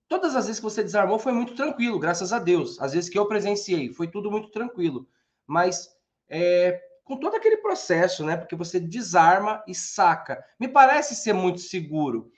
todas 0.07 0.37
as 0.37 0.46
vezes 0.46 0.61
que 0.61 0.64
você 0.64 0.83
desarmou 0.83 1.18
foi 1.18 1.33
muito 1.33 1.55
tranquilo, 1.55 1.98
graças 1.98 2.31
a 2.31 2.38
Deus. 2.38 2.78
Às 2.78 2.92
vezes 2.92 3.09
que 3.09 3.18
eu 3.18 3.26
presenciei, 3.26 3.90
foi 3.90 4.07
tudo 4.07 4.31
muito 4.31 4.50
tranquilo. 4.50 5.09
Mas 5.46 5.88
é, 6.28 6.78
com 7.04 7.18
todo 7.18 7.36
aquele 7.36 7.58
processo, 7.58 8.24
né? 8.24 8.36
Porque 8.36 8.56
você 8.56 8.80
desarma 8.80 9.62
e 9.68 9.74
saca. 9.74 10.42
Me 10.58 10.66
parece 10.66 11.14
ser 11.14 11.34
muito 11.34 11.60
seguro. 11.60 12.32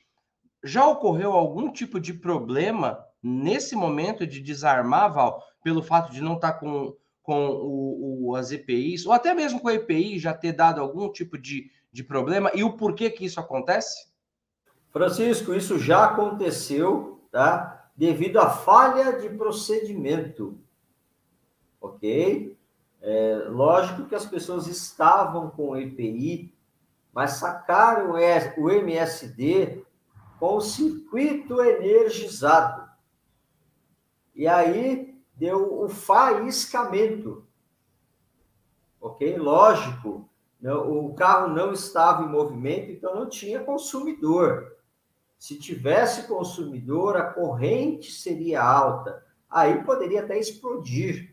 Já 0.62 0.85
ocorreu 0.87 1.33
algum 1.33 1.70
tipo 1.70 2.00
de 2.00 2.12
problema 2.12 3.07
nesse 3.22 3.76
momento 3.76 4.26
de 4.26 4.40
desarmar, 4.40 5.12
Val, 5.12 5.42
pelo 5.62 5.83
fato 5.83 6.12
de 6.12 6.20
não 6.20 6.35
estar 6.35 6.52
tá 6.52 6.59
com, 6.59 6.96
com 7.22 7.48
o, 7.48 8.29
o, 8.29 8.37
as 8.37 8.50
EPIs, 8.50 9.07
ou 9.07 9.12
até 9.12 9.33
mesmo 9.35 9.61
com 9.61 9.68
a 9.68 9.74
EPI 9.74 10.18
já 10.18 10.35
ter 10.35 10.52
dado 10.52 10.81
algum 10.81 11.11
tipo 11.11 11.38
de, 11.38 11.70
de 11.92 12.02
problema, 12.02 12.50
e 12.55 12.64
o 12.64 12.76
porquê 12.76 13.09
que 13.09 13.24
isso 13.24 13.38
acontece? 13.38 14.09
Francisco, 14.90 15.55
isso 15.55 15.79
já 15.79 16.07
aconteceu, 16.07 17.20
tá? 17.31 17.90
Devido 17.96 18.38
à 18.38 18.50
falha 18.50 19.12
de 19.20 19.29
procedimento, 19.31 20.59
ok? 21.81 22.56
É, 23.09 23.47
lógico 23.49 24.09
que 24.09 24.16
as 24.16 24.27
pessoas 24.27 24.66
estavam 24.66 25.49
com 25.49 25.77
EPI, 25.77 26.53
mas 27.14 27.35
sacaram 27.35 28.14
o 28.59 28.69
MSD 28.69 29.85
com 30.40 30.57
o 30.57 30.61
circuito 30.61 31.62
energizado. 31.62 32.90
E 34.35 34.49
aí 34.49 35.16
deu 35.37 35.85
o 35.85 35.88
faiscamento. 35.88 37.47
Ok? 39.01 39.38
Lógico, 39.38 40.29
não, 40.61 41.07
o 41.07 41.14
carro 41.14 41.55
não 41.55 41.73
estava 41.73 42.25
em 42.25 42.29
movimento, 42.29 42.90
então 42.90 43.14
não 43.14 43.29
tinha 43.29 43.62
consumidor. 43.62 44.77
Se 45.38 45.57
tivesse 45.57 46.27
consumidor, 46.27 47.16
a 47.16 47.33
corrente 47.33 48.11
seria 48.11 48.61
alta. 48.61 49.25
Aí 49.49 49.85
poderia 49.85 50.25
até 50.25 50.37
explodir, 50.37 51.33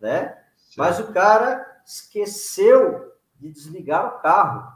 né? 0.00 0.45
Mas 0.76 0.98
o 0.98 1.12
cara 1.12 1.82
esqueceu 1.84 3.12
de 3.36 3.50
desligar 3.50 4.06
o 4.06 4.18
carro, 4.20 4.72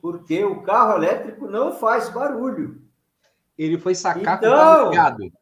porque 0.00 0.44
o 0.44 0.62
carro 0.62 0.96
elétrico 0.96 1.46
não 1.48 1.72
faz 1.72 2.08
barulho. 2.08 2.82
Ele 3.56 3.78
foi 3.78 3.94
sacar 3.94 4.38
então, 4.38 4.38
com 4.38 4.46
o 4.46 4.50
carro 4.50 4.78
então, 4.78 4.90
ligado. 4.90 5.32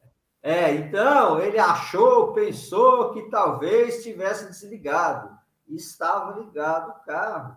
É, 0.42 0.72
então 0.75 1.40
ele 1.40 1.59
achou, 1.59 2.33
pensou 2.33 3.12
que 3.12 3.29
talvez 3.29 4.03
tivesse 4.03 4.46
desligado. 4.46 5.37
Estava 5.68 6.38
ligado 6.38 6.90
o 6.90 7.05
carro. 7.05 7.57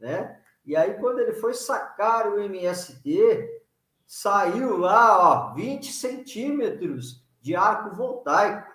Né? 0.00 0.40
E 0.64 0.74
aí, 0.74 0.94
quando 0.94 1.18
ele 1.18 1.34
foi 1.34 1.52
sacar 1.52 2.26
o 2.28 2.40
MSD, 2.40 3.62
saiu 4.06 4.78
lá, 4.78 5.50
ó, 5.50 5.54
20 5.54 5.92
centímetros 5.92 7.22
de 7.42 7.54
arco 7.54 7.94
voltaico. 7.94 8.72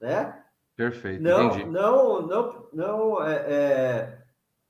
Né? 0.00 0.44
Perfeito, 0.76 1.22
não, 1.22 1.46
entendi. 1.46 1.64
Não, 1.64 2.26
não, 2.26 2.68
não 2.72 3.26
é, 3.26 3.34
é, 3.48 4.18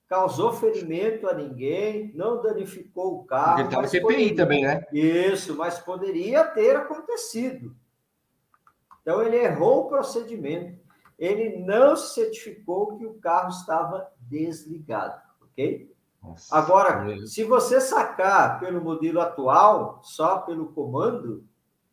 causou 0.09 0.53
ferimento 0.53 1.29
a 1.29 1.35
ninguém, 1.35 2.13
não 2.15 2.41
danificou 2.41 3.17
o 3.17 3.25
carro. 3.25 3.59
Ele 3.59 3.69
está 3.69 3.83
no 3.83 3.89
CPI 3.89 4.01
poderia, 4.01 4.37
também, 4.37 4.63
né? 4.63 4.87
Isso, 4.93 5.57
mas 5.57 5.81
poderia 5.81 6.45
ter 6.45 6.77
acontecido. 6.77 7.75
Então, 9.03 9.21
ele 9.21 9.37
errou 9.37 9.81
o 9.81 9.89
procedimento. 9.89 10.79
Ele 11.19 11.59
não 11.65 11.97
se 11.97 12.15
certificou 12.15 12.97
que 12.97 13.07
o 13.07 13.15
carro 13.15 13.49
estava 13.49 14.09
desligado, 14.21 15.21
ok? 15.43 15.93
Nossa, 16.23 16.55
Agora, 16.55 17.05
meu. 17.05 17.27
se 17.27 17.43
você 17.43 17.81
sacar 17.81 18.61
pelo 18.61 18.81
modelo 18.81 19.21
atual, 19.21 20.01
só 20.03 20.39
pelo 20.39 20.73
comando, 20.73 21.45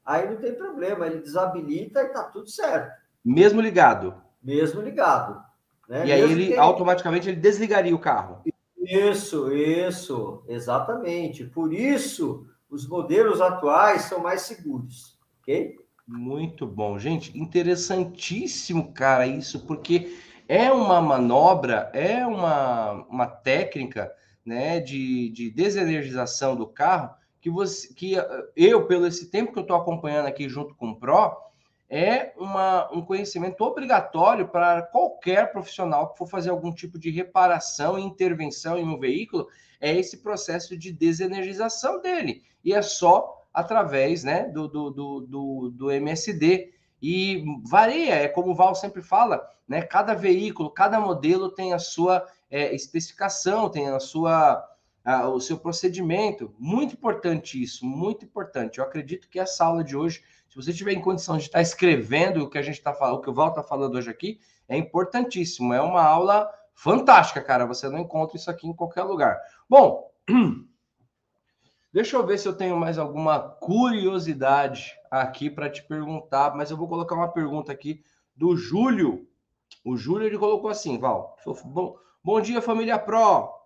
aí 0.06 0.30
não 0.30 0.38
tem 0.38 0.54
problema, 0.54 1.08
ele 1.08 1.22
desabilita 1.22 2.04
e 2.04 2.08
está 2.08 2.24
tudo 2.24 2.50
certo. 2.50 3.03
Mesmo 3.24 3.62
ligado. 3.62 4.16
Mesmo 4.42 4.82
ligado. 4.82 5.42
Né? 5.88 6.08
E 6.08 6.12
aí 6.12 6.22
ele, 6.22 6.44
ele 6.44 6.58
automaticamente 6.58 7.30
ele 7.30 7.40
desligaria 7.40 7.96
o 7.96 8.00
carro. 8.00 8.42
Isso, 8.78 9.52
isso, 9.54 10.44
exatamente. 10.48 11.46
Por 11.46 11.74
isso, 11.74 12.46
os 12.70 12.88
modelos 12.88 13.40
atuais 13.40 14.04
são 14.04 14.20
mais 14.20 14.42
seguros, 14.42 15.18
ok? 15.42 15.76
Muito 16.06 16.68
bom, 16.68 17.00
gente. 17.00 17.38
Interessantíssimo, 17.38 18.92
cara, 18.94 19.26
isso, 19.26 19.66
porque 19.66 20.18
é 20.50 20.72
uma 20.72 21.02
manobra, 21.02 21.90
é 21.94 22.26
uma, 22.26 23.06
uma 23.10 23.28
técnica 23.28 24.12
né, 24.46 24.82
de, 24.82 25.30
de 25.30 25.50
desenergização 25.50 26.56
do 26.56 26.68
carro 26.68 27.12
que 27.44 27.50
você 27.50 27.94
que 27.94 28.16
eu, 28.56 28.88
pelo 28.88 29.06
esse 29.06 29.30
tempo 29.30 29.52
que 29.52 29.60
eu 29.60 29.64
estou 29.64 29.76
acompanhando 29.76 30.28
aqui 30.28 30.48
junto 30.48 30.74
com 30.76 30.92
o 30.92 30.96
Pro, 30.96 31.36
é 31.96 32.34
uma, 32.38 32.92
um 32.92 33.06
conhecimento 33.06 33.62
obrigatório 33.62 34.48
para 34.48 34.82
qualquer 34.82 35.52
profissional 35.52 36.10
que 36.10 36.18
for 36.18 36.28
fazer 36.28 36.50
algum 36.50 36.74
tipo 36.74 36.98
de 36.98 37.12
reparação 37.12 38.00
e 38.00 38.02
intervenção 38.02 38.80
em 38.80 38.84
um 38.84 38.98
veículo, 38.98 39.48
é 39.80 39.96
esse 39.96 40.18
processo 40.24 40.76
de 40.76 40.92
desenergização 40.92 42.02
dele. 42.02 42.42
E 42.66 42.74
é 42.74 42.82
só 42.82 43.46
através 43.54 44.24
né, 44.24 44.46
do, 44.46 44.68
do, 44.68 44.90
do, 44.90 45.70
do, 45.70 45.92
MSD. 45.92 46.74
E 47.00 47.44
varia, 47.70 48.16
é 48.16 48.28
como 48.28 48.52
o 48.52 48.56
Val 48.56 48.74
sempre 48.74 49.04
fala, 49.04 49.48
né? 49.68 49.84
Cada 49.84 50.16
veículo, 50.16 50.72
cada 50.72 51.00
modelo 51.00 51.52
tem 51.52 51.74
a 51.74 51.80
sua 51.80 52.26
é, 52.50 52.74
especificação, 52.74 53.70
tem 53.70 53.90
a 53.90 54.00
sua, 54.00 54.68
a, 55.04 55.28
o 55.28 55.40
seu 55.40 55.58
procedimento. 55.58 56.54
Muito 56.58 56.94
importante 56.94 57.62
isso, 57.62 57.86
muito 57.86 58.24
importante. 58.26 58.80
Eu 58.80 58.86
acredito 58.86 59.30
que 59.30 59.40
essa 59.40 59.66
aula 59.66 59.84
de 59.84 59.96
hoje, 59.96 60.24
se 60.48 60.56
você 60.56 60.72
tiver 60.72 60.94
em 60.94 61.02
condição 61.02 61.38
de 61.38 61.44
estar 61.44 61.62
escrevendo 61.62 62.44
o 62.44 62.50
que 62.50 62.58
a 62.58 62.62
gente 62.62 62.78
está 62.78 62.94
falando, 62.94 63.18
o 63.18 63.22
que 63.22 63.30
o 63.30 63.34
Val 63.34 63.50
está 63.50 63.64
falando 63.64 63.96
hoje 63.96 64.10
aqui, 64.10 64.40
é 64.68 64.78
importantíssimo. 64.78 65.74
É 65.74 65.82
uma 65.82 66.04
aula 66.04 66.50
fantástica, 66.74 67.42
cara. 67.42 67.66
Você 67.66 67.90
não 67.90 68.00
encontra 68.00 68.38
isso 68.38 68.50
aqui 68.50 68.68
em 68.68 68.74
qualquer 68.74 69.04
lugar. 69.04 69.40
Bom, 69.70 70.10
deixa 71.92 72.16
eu 72.16 72.26
ver 72.26 72.38
se 72.38 72.48
eu 72.48 72.56
tenho 72.56 72.78
mais 72.78 72.98
alguma 72.98 73.40
curiosidade 73.40 74.94
aqui 75.12 75.50
para 75.50 75.70
te 75.70 75.84
perguntar, 75.84 76.56
mas 76.56 76.72
eu 76.72 76.78
vou 76.78 76.88
colocar 76.88 77.16
uma 77.16 77.32
pergunta 77.32 77.72
aqui 77.72 78.04
do 78.36 78.56
Júlio. 78.56 79.28
O 79.84 79.98
Júlio 79.98 80.28
ele 80.28 80.38
colocou 80.38 80.70
assim, 80.70 80.98
Val. 80.98 81.36
Bom, 81.66 81.98
bom 82.24 82.40
dia, 82.40 82.62
família 82.62 82.98
Pro. 82.98 83.63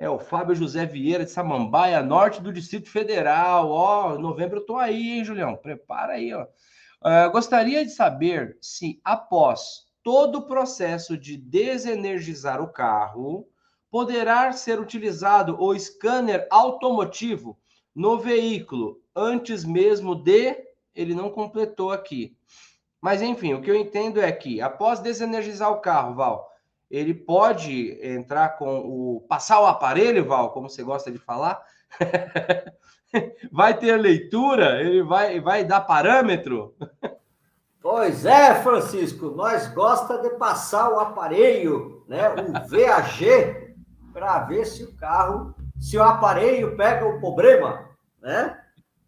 É 0.00 0.08
o 0.08 0.16
Fábio 0.16 0.54
José 0.54 0.86
Vieira 0.86 1.24
de 1.24 1.30
Samambaia, 1.32 2.00
norte 2.00 2.40
do 2.40 2.52
Distrito 2.52 2.88
Federal. 2.88 3.68
Ó, 3.68 4.14
oh, 4.14 4.18
novembro 4.20 4.60
eu 4.60 4.64
tô 4.64 4.76
aí, 4.76 5.18
hein, 5.18 5.24
Julião? 5.24 5.56
Prepara 5.56 6.12
aí, 6.12 6.32
ó. 6.32 6.44
Uh, 6.44 7.32
gostaria 7.32 7.84
de 7.84 7.90
saber 7.90 8.56
se 8.60 9.00
após 9.02 9.88
todo 10.04 10.38
o 10.38 10.46
processo 10.46 11.18
de 11.18 11.36
desenergizar 11.36 12.62
o 12.62 12.72
carro, 12.72 13.48
poderá 13.90 14.52
ser 14.52 14.78
utilizado 14.78 15.60
o 15.60 15.76
scanner 15.76 16.46
automotivo 16.48 17.58
no 17.92 18.20
veículo 18.20 19.00
antes 19.16 19.64
mesmo 19.64 20.14
de. 20.14 20.56
Ele 20.94 21.12
não 21.12 21.28
completou 21.28 21.90
aqui. 21.90 22.36
Mas 23.00 23.20
enfim, 23.20 23.54
o 23.54 23.60
que 23.60 23.70
eu 23.70 23.74
entendo 23.74 24.20
é 24.20 24.30
que 24.30 24.60
após 24.60 25.00
desenergizar 25.00 25.72
o 25.72 25.80
carro, 25.80 26.14
Val, 26.14 26.48
ele 26.90 27.14
pode 27.14 27.98
entrar 28.02 28.50
com 28.56 28.78
o 28.78 29.26
passar 29.28 29.60
o 29.60 29.66
aparelho, 29.66 30.26
Val, 30.26 30.52
como 30.52 30.68
você 30.68 30.82
gosta 30.82 31.10
de 31.10 31.18
falar. 31.18 31.62
vai 33.52 33.76
ter 33.78 33.96
leitura, 33.96 34.80
ele 34.80 35.02
vai 35.02 35.40
vai 35.40 35.64
dar 35.64 35.82
parâmetro. 35.82 36.74
Pois 37.80 38.26
é, 38.26 38.54
Francisco, 38.62 39.30
nós 39.30 39.68
gosta 39.68 40.18
de 40.18 40.30
passar 40.30 40.90
o 40.90 40.98
aparelho, 40.98 42.04
né, 42.08 42.28
o 42.28 42.52
VAG, 42.68 43.74
para 44.12 44.40
ver 44.40 44.66
se 44.66 44.82
o 44.82 44.96
carro, 44.96 45.54
se 45.78 45.96
o 45.96 46.02
aparelho 46.02 46.76
pega 46.76 47.06
o 47.06 47.20
problema, 47.20 47.88
né? 48.20 48.60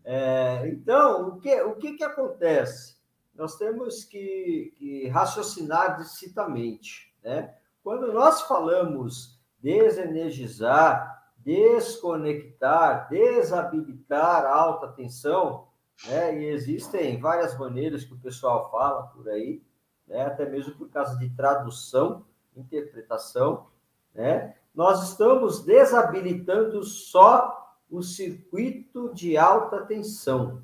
É, 0.04 0.68
então, 0.68 1.28
o 1.28 1.40
que, 1.40 1.60
o 1.62 1.74
que, 1.74 1.92
que 1.94 2.04
acontece? 2.04 2.96
Nós 3.34 3.56
temos 3.56 4.04
que, 4.04 4.72
que 4.76 5.08
raciocinar 5.08 5.96
distintamente, 5.96 7.12
né? 7.22 7.54
Quando 7.82 8.12
nós 8.12 8.42
falamos 8.42 9.40
desenergizar, 9.58 11.32
desconectar, 11.38 13.08
desabilitar 13.08 14.44
a 14.44 14.54
alta 14.54 14.88
tensão, 14.88 15.68
né? 16.06 16.38
E 16.38 16.44
existem 16.46 17.20
várias 17.20 17.56
maneiras 17.58 18.04
que 18.04 18.14
o 18.14 18.20
pessoal 18.20 18.70
fala 18.70 19.04
por 19.08 19.28
aí, 19.28 19.62
né? 20.06 20.26
até 20.26 20.48
mesmo 20.48 20.74
por 20.74 20.88
causa 20.88 21.16
de 21.18 21.28
tradução, 21.30 22.24
interpretação, 22.56 23.66
né? 24.14 24.56
Nós 24.74 25.10
estamos 25.10 25.64
desabilitando 25.64 26.82
só 26.84 27.76
o 27.90 28.02
circuito 28.02 29.12
de 29.12 29.36
alta 29.36 29.84
tensão. 29.84 30.62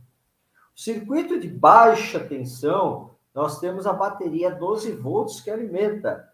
O 0.75 0.79
circuito 0.79 1.41
de 1.41 1.49
baixa 1.49 2.21
tensão, 2.21 3.17
nós 3.35 3.59
temos 3.59 3.87
a 3.87 3.93
bateria 3.93 4.51
12 4.55 4.93
volts 4.93 5.41
que 5.41 5.51
alimenta. 5.51 6.33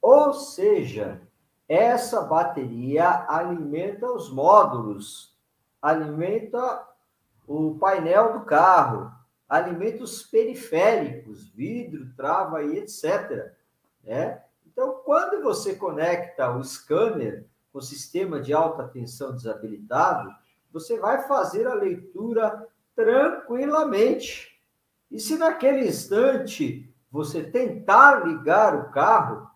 Ou 0.00 0.32
seja, 0.32 1.20
essa 1.68 2.22
bateria 2.22 3.26
alimenta 3.28 4.06
os 4.10 4.30
módulos, 4.30 5.36
alimenta 5.82 6.86
o 7.46 7.76
painel 7.78 8.32
do 8.34 8.44
carro, 8.44 9.12
alimentos 9.48 10.22
periféricos, 10.22 11.48
vidro, 11.48 12.08
trava 12.16 12.62
e 12.62 12.78
etc. 12.78 13.52
Né? 14.04 14.42
Então, 14.66 15.00
quando 15.04 15.42
você 15.42 15.74
conecta 15.74 16.50
o 16.54 16.62
scanner 16.62 17.46
com 17.72 17.78
o 17.78 17.82
sistema 17.82 18.40
de 18.40 18.52
alta 18.52 18.86
tensão 18.86 19.34
desabilitado, 19.34 20.30
você 20.72 20.98
vai 20.98 21.26
fazer 21.26 21.66
a 21.66 21.74
leitura 21.74 22.66
tranquilamente. 22.94 24.60
E 25.10 25.18
se 25.18 25.36
naquele 25.36 25.86
instante 25.88 26.94
você 27.10 27.42
tentar 27.42 28.26
ligar 28.26 28.74
o 28.74 28.90
carro, 28.90 29.48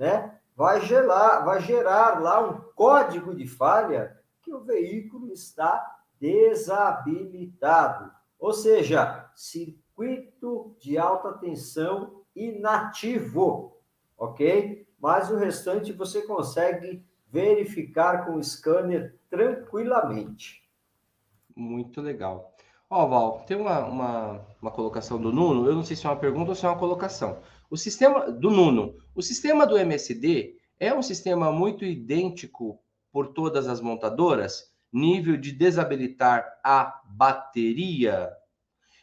né, 0.00 0.40
vai 0.56 0.80
gerar, 0.80 1.40
vai 1.40 1.60
gerar 1.60 2.22
lá 2.22 2.40
um 2.40 2.58
código 2.74 3.34
de 3.34 3.46
falha 3.46 4.18
que 4.40 4.50
o 4.50 4.64
veículo 4.64 5.30
está 5.30 5.98
desabilitado, 6.18 8.10
ou 8.38 8.54
seja, 8.54 9.30
circuito 9.34 10.74
de 10.80 10.96
alta 10.96 11.34
tensão 11.34 12.22
inativo, 12.34 13.76
ok? 14.16 14.88
Mas 14.98 15.30
o 15.30 15.36
restante 15.36 15.92
você 15.92 16.22
consegue 16.22 17.04
verificar 17.28 18.24
com 18.24 18.36
o 18.36 18.42
scanner 18.42 19.18
tranquilamente. 19.28 20.66
Muito 21.54 22.00
legal. 22.00 22.54
Ó, 22.88 23.04
oh, 23.04 23.08
Val, 23.08 23.44
tem 23.46 23.58
uma, 23.58 23.80
uma, 23.80 24.46
uma 24.62 24.70
colocação 24.70 25.20
do 25.20 25.30
Nuno, 25.30 25.66
eu 25.66 25.74
não 25.74 25.84
sei 25.84 25.94
se 25.94 26.06
é 26.06 26.08
uma 26.10 26.16
pergunta 26.16 26.52
ou 26.52 26.54
se 26.54 26.64
é 26.64 26.68
uma 26.70 26.78
colocação. 26.78 27.38
O 27.70 27.76
sistema 27.76 28.30
do 28.30 28.50
Nuno, 28.50 28.96
o 29.14 29.22
sistema 29.22 29.66
do 29.66 29.78
MSD 29.78 30.56
é 30.78 30.92
um 30.92 31.02
sistema 31.02 31.52
muito 31.52 31.84
idêntico 31.84 32.78
por 33.12 33.28
todas 33.28 33.68
as 33.68 33.80
montadoras? 33.80 34.70
nível 34.92 35.36
de 35.36 35.52
desabilitar 35.52 36.58
a 36.64 37.00
bateria? 37.04 38.32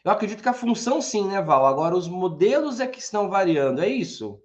Eu 0.04 0.12
acredito 0.12 0.42
que 0.42 0.50
a 0.50 0.54
função 0.54 1.02
sim, 1.02 1.28
né, 1.28 1.42
Val? 1.42 1.66
Agora 1.66 1.96
os 1.96 2.08
modelos 2.08 2.80
é 2.80 2.88
que 2.88 3.00
estão 3.00 3.30
variando, 3.30 3.82
é 3.82 3.88
isso? 3.88 4.42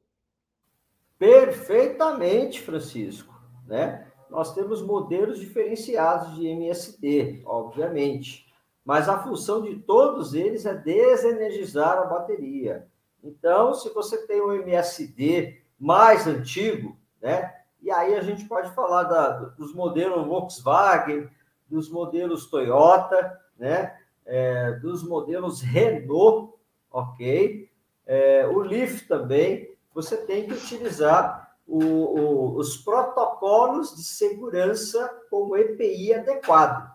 Perfeitamente, 1.19 2.61
Francisco, 2.61 3.33
né? 3.67 4.09
Nós 4.29 4.55
temos 4.55 4.83
modelos 4.83 5.39
diferenciados 5.39 6.35
de 6.35 6.47
MSD, 6.47 7.43
obviamente, 7.45 8.47
mas 8.85 9.09
a 9.09 9.23
função 9.23 9.63
de 9.63 9.77
todos 9.77 10.35
eles 10.35 10.65
é 10.67 10.75
desenergizar 10.75 11.99
a 11.99 12.07
bateria. 12.07 12.89
Então, 13.23 13.75
se 13.75 13.89
você 13.91 14.27
tem 14.27 14.41
um 14.43 14.53
MSD 14.53 15.63
mais 15.79 16.27
antigo, 16.27 16.97
né, 17.21 17.53
e 17.81 17.91
aí 17.91 18.15
a 18.15 18.23
gente 18.23 18.45
pode 18.45 18.71
falar 18.75 19.05
da, 19.05 19.31
dos 19.31 19.75
modelos 19.75 20.27
Volkswagen, 20.27 21.29
dos 21.69 21.91
modelos 21.91 22.47
Toyota, 22.47 23.41
né? 23.59 23.97
É, 24.25 24.73
dos 24.75 25.03
modelos 25.03 25.61
Renault, 25.61 26.55
ok? 26.91 27.69
É, 28.07 28.47
o 28.47 28.61
Leaf 28.61 29.09
também, 29.09 29.75
você 29.93 30.17
tem 30.17 30.47
que 30.47 30.53
utilizar 30.53 31.57
o, 31.67 31.83
o, 31.83 32.57
os 32.57 32.77
protocolos 32.77 33.97
de 33.97 34.05
segurança 34.05 35.09
como 35.29 35.57
EPI 35.57 36.15
adequado. 36.15 36.93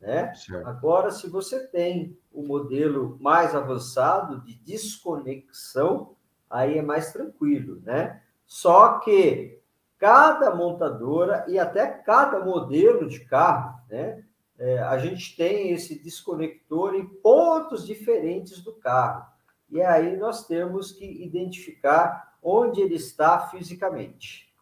Né? 0.00 0.32
Agora, 0.64 1.10
se 1.10 1.28
você 1.28 1.66
tem 1.66 2.18
o 2.32 2.42
modelo 2.42 3.18
mais 3.20 3.54
avançado 3.54 4.40
de 4.40 4.54
desconexão, 4.54 6.16
aí 6.48 6.78
é 6.78 6.82
mais 6.82 7.12
tranquilo, 7.12 7.80
né? 7.82 8.22
Só 8.46 8.98
que 8.98 9.60
cada 9.98 10.54
montadora 10.54 11.44
e 11.46 11.58
até 11.58 11.86
cada 11.86 12.42
modelo 12.42 13.06
de 13.06 13.20
carro, 13.20 13.78
né? 13.88 14.24
É, 14.58 14.78
a 14.78 14.98
gente 14.98 15.36
tem 15.36 15.70
esse 15.70 16.02
desconector 16.02 16.94
em 16.94 17.06
pontos 17.06 17.86
diferentes 17.86 18.62
do 18.62 18.74
carro. 18.74 19.26
E 19.70 19.80
aí 19.80 20.16
nós 20.16 20.46
temos 20.46 20.92
que 20.92 21.06
identificar 21.24 22.36
onde 22.42 22.80
ele 22.80 22.96
está 22.96 23.48
fisicamente. 23.48 24.52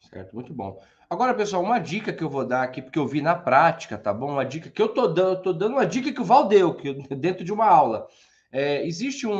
Certo, 0.00 0.34
muito 0.34 0.52
bom. 0.52 0.80
Agora, 1.10 1.34
pessoal, 1.34 1.60
uma 1.60 1.80
dica 1.80 2.12
que 2.12 2.22
eu 2.22 2.30
vou 2.30 2.46
dar 2.46 2.62
aqui, 2.62 2.80
porque 2.80 2.98
eu 2.98 3.04
vi 3.04 3.20
na 3.20 3.34
prática, 3.34 3.98
tá 3.98 4.14
bom? 4.14 4.30
Uma 4.34 4.44
dica 4.44 4.70
que 4.70 4.80
eu 4.80 4.88
tô 4.88 5.08
dando, 5.08 5.30
eu 5.30 5.42
tô 5.42 5.52
dando 5.52 5.72
uma 5.72 5.84
dica 5.84 6.12
que 6.12 6.20
o 6.20 6.24
Val 6.24 6.46
deu, 6.46 6.72
que 6.72 6.94
dentro 7.16 7.44
de 7.44 7.52
uma 7.52 7.66
aula. 7.66 8.06
É, 8.52 8.86
existe 8.86 9.26
um, 9.26 9.32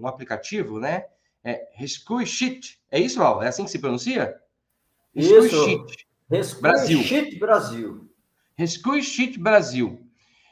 um, 0.00 0.06
aplicativo, 0.06 0.80
né? 0.80 1.04
É 1.44 1.68
Rescue 1.74 2.26
Sheet. 2.26 2.80
É 2.90 2.98
isso, 2.98 3.20
Val? 3.20 3.40
É 3.40 3.46
assim 3.46 3.64
que 3.64 3.70
se 3.70 3.78
pronuncia? 3.78 4.34
Rescue 5.14 6.60
Brasil. 6.60 7.02
Sheet 7.04 7.38
Brasil. 7.38 8.10
Rescue 8.56 9.00
Sheet 9.00 9.38
Brasil. 9.38 10.04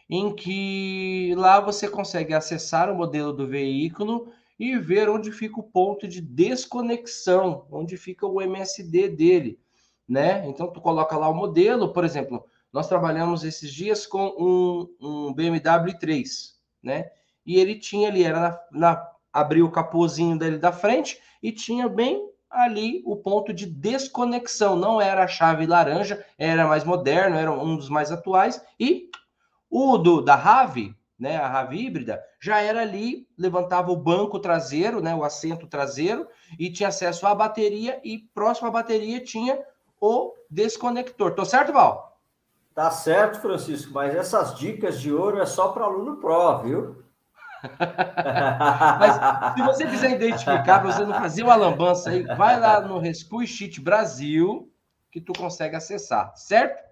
Em 0.08 0.32
que 0.36 1.34
lá 1.36 1.58
você 1.58 1.88
consegue 1.88 2.32
acessar 2.32 2.88
o 2.88 2.94
modelo 2.94 3.32
do 3.32 3.44
veículo 3.44 4.32
e 4.56 4.78
ver 4.78 5.08
onde 5.08 5.32
fica 5.32 5.58
o 5.58 5.64
ponto 5.64 6.06
de 6.06 6.20
desconexão, 6.20 7.66
onde 7.72 7.96
fica 7.96 8.24
o 8.24 8.40
MSD 8.40 9.08
dele, 9.08 9.58
né? 10.08 10.46
Então 10.46 10.68
tu 10.68 10.80
coloca 10.80 11.16
lá 11.16 11.28
o 11.28 11.34
modelo, 11.34 11.92
por 11.92 12.04
exemplo, 12.04 12.44
Nós 12.72 12.88
trabalhamos 12.88 13.42
esses 13.44 13.72
dias 13.72 14.06
com 14.06 14.26
um, 14.38 14.96
um 15.00 15.32
BMW 15.32 15.98
3, 15.98 16.54
né? 16.82 17.10
E 17.44 17.58
ele 17.58 17.78
tinha 17.78 18.08
ali, 18.08 18.24
era 18.24 18.40
na, 18.40 18.60
na 18.70 19.10
abriu 19.32 19.66
o 19.66 19.70
capôzinho 19.70 20.38
dele 20.38 20.58
da 20.58 20.72
frente 20.72 21.20
e 21.42 21.52
tinha 21.52 21.88
bem 21.88 22.30
ali 22.50 23.02
o 23.04 23.16
ponto 23.16 23.52
de 23.52 23.66
desconexão. 23.66 24.76
Não 24.76 25.00
era 25.00 25.24
a 25.24 25.28
chave 25.28 25.66
laranja, 25.66 26.24
era 26.38 26.66
mais 26.66 26.84
moderno, 26.84 27.36
era 27.36 27.52
um 27.52 27.76
dos 27.76 27.88
mais 27.88 28.10
atuais. 28.10 28.62
E 28.80 29.10
o 29.70 29.98
do 29.98 30.22
da 30.22 30.34
Rave, 30.34 30.94
né, 31.18 31.36
a 31.36 31.48
Rave 31.48 31.76
híbrida, 31.76 32.22
já 32.40 32.60
era 32.60 32.80
ali, 32.80 33.26
levantava 33.36 33.90
o 33.90 33.96
banco 33.96 34.38
traseiro, 34.38 35.00
né, 35.00 35.14
o 35.14 35.24
assento 35.24 35.66
traseiro, 35.66 36.26
e 36.58 36.70
tinha 36.70 36.88
acesso 36.88 37.26
à 37.26 37.34
bateria, 37.34 38.00
e 38.04 38.18
próximo 38.18 38.68
à 38.68 38.70
bateria 38.70 39.22
tinha 39.22 39.58
o 40.00 40.34
desconector. 40.50 41.34
Tô 41.34 41.44
certo, 41.44 41.72
Val? 41.72 42.20
Tá 42.74 42.90
certo, 42.90 43.40
Francisco, 43.40 43.92
mas 43.92 44.14
essas 44.14 44.54
dicas 44.54 45.00
de 45.00 45.12
ouro 45.12 45.40
é 45.40 45.46
só 45.46 45.68
para 45.68 45.84
aluno 45.84 46.16
pró, 46.18 46.58
viu? 46.58 47.02
Mas 49.00 49.54
se 49.54 49.62
você 49.62 49.86
quiser 49.86 50.10
identificar, 50.12 50.80
para 50.80 50.92
você 50.92 51.04
não 51.04 51.14
fazer 51.14 51.42
uma 51.42 51.56
lambança 51.56 52.10
aí, 52.10 52.22
vai 52.22 52.60
lá 52.60 52.80
no 52.80 52.98
Rescue 52.98 53.46
Sheet 53.46 53.80
Brasil, 53.80 54.70
que 55.10 55.20
tu 55.20 55.32
consegue 55.32 55.74
acessar, 55.74 56.36
certo? 56.36 56.84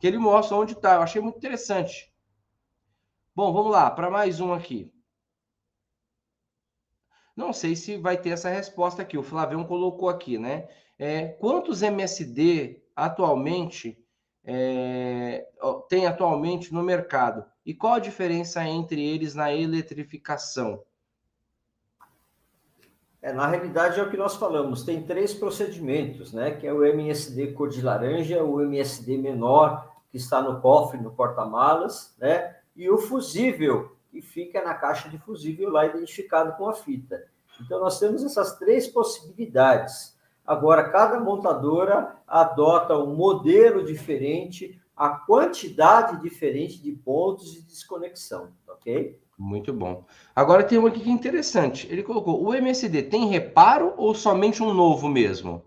Que 0.00 0.06
ele 0.08 0.18
mostra 0.18 0.56
onde 0.56 0.72
está. 0.72 0.94
Eu 0.94 1.02
achei 1.02 1.22
muito 1.22 1.38
interessante. 1.38 2.12
Bom, 3.34 3.52
vamos 3.52 3.70
lá, 3.70 3.90
para 3.90 4.10
mais 4.10 4.40
um 4.40 4.52
aqui. 4.52 4.92
Não 7.34 7.52
sei 7.52 7.74
se 7.74 7.96
vai 7.96 8.16
ter 8.16 8.30
essa 8.30 8.50
resposta 8.50 9.00
aqui. 9.00 9.16
O 9.16 9.22
Flavião 9.22 9.64
colocou 9.64 10.08
aqui, 10.08 10.36
né? 10.36 10.68
É, 11.04 11.26
quantos 11.26 11.82
MSD 11.82 12.80
atualmente 12.94 13.98
é, 14.44 15.48
tem 15.88 16.06
atualmente 16.06 16.72
no 16.72 16.80
mercado? 16.80 17.44
E 17.66 17.74
qual 17.74 17.94
a 17.94 17.98
diferença 17.98 18.64
entre 18.64 19.04
eles 19.04 19.34
na 19.34 19.52
eletrificação? 19.52 20.84
É, 23.20 23.32
na 23.32 23.48
realidade 23.48 23.98
é 23.98 24.02
o 24.04 24.10
que 24.10 24.16
nós 24.16 24.36
falamos, 24.36 24.84
tem 24.84 25.02
três 25.02 25.34
procedimentos, 25.34 26.32
né? 26.32 26.52
Que 26.52 26.68
é 26.68 26.72
o 26.72 26.84
MSD 26.84 27.48
cor 27.48 27.68
de 27.68 27.82
laranja, 27.82 28.44
o 28.44 28.60
MSD 28.60 29.18
menor, 29.18 29.92
que 30.08 30.18
está 30.18 30.40
no 30.40 30.60
cofre, 30.60 31.00
no 31.00 31.10
porta-malas, 31.10 32.14
né? 32.16 32.58
E 32.76 32.88
o 32.88 32.96
fusível, 32.96 33.96
que 34.08 34.22
fica 34.22 34.62
na 34.62 34.74
caixa 34.74 35.08
de 35.08 35.18
fusível 35.18 35.68
lá 35.68 35.84
identificado 35.84 36.56
com 36.56 36.68
a 36.68 36.74
fita. 36.74 37.24
Então 37.60 37.80
nós 37.80 37.98
temos 37.98 38.24
essas 38.24 38.56
três 38.56 38.86
possibilidades. 38.86 40.11
Agora, 40.46 40.90
cada 40.90 41.20
montadora 41.20 42.16
adota 42.26 42.98
um 42.98 43.14
modelo 43.14 43.84
diferente 43.84 44.80
a 44.96 45.08
quantidade 45.10 46.20
diferente 46.20 46.80
de 46.82 46.92
pontos 46.92 47.52
de 47.52 47.62
desconexão, 47.62 48.52
ok? 48.68 49.20
Muito 49.38 49.72
bom. 49.72 50.04
Agora 50.36 50.62
tem 50.62 50.78
uma 50.78 50.88
aqui 50.88 51.00
que 51.00 51.08
é 51.08 51.12
interessante. 51.12 51.88
Ele 51.90 52.02
colocou: 52.02 52.44
o 52.44 52.54
MSD 52.54 53.02
tem 53.04 53.28
reparo 53.28 53.94
ou 53.96 54.14
somente 54.14 54.62
um 54.62 54.72
novo 54.72 55.08
mesmo? 55.08 55.64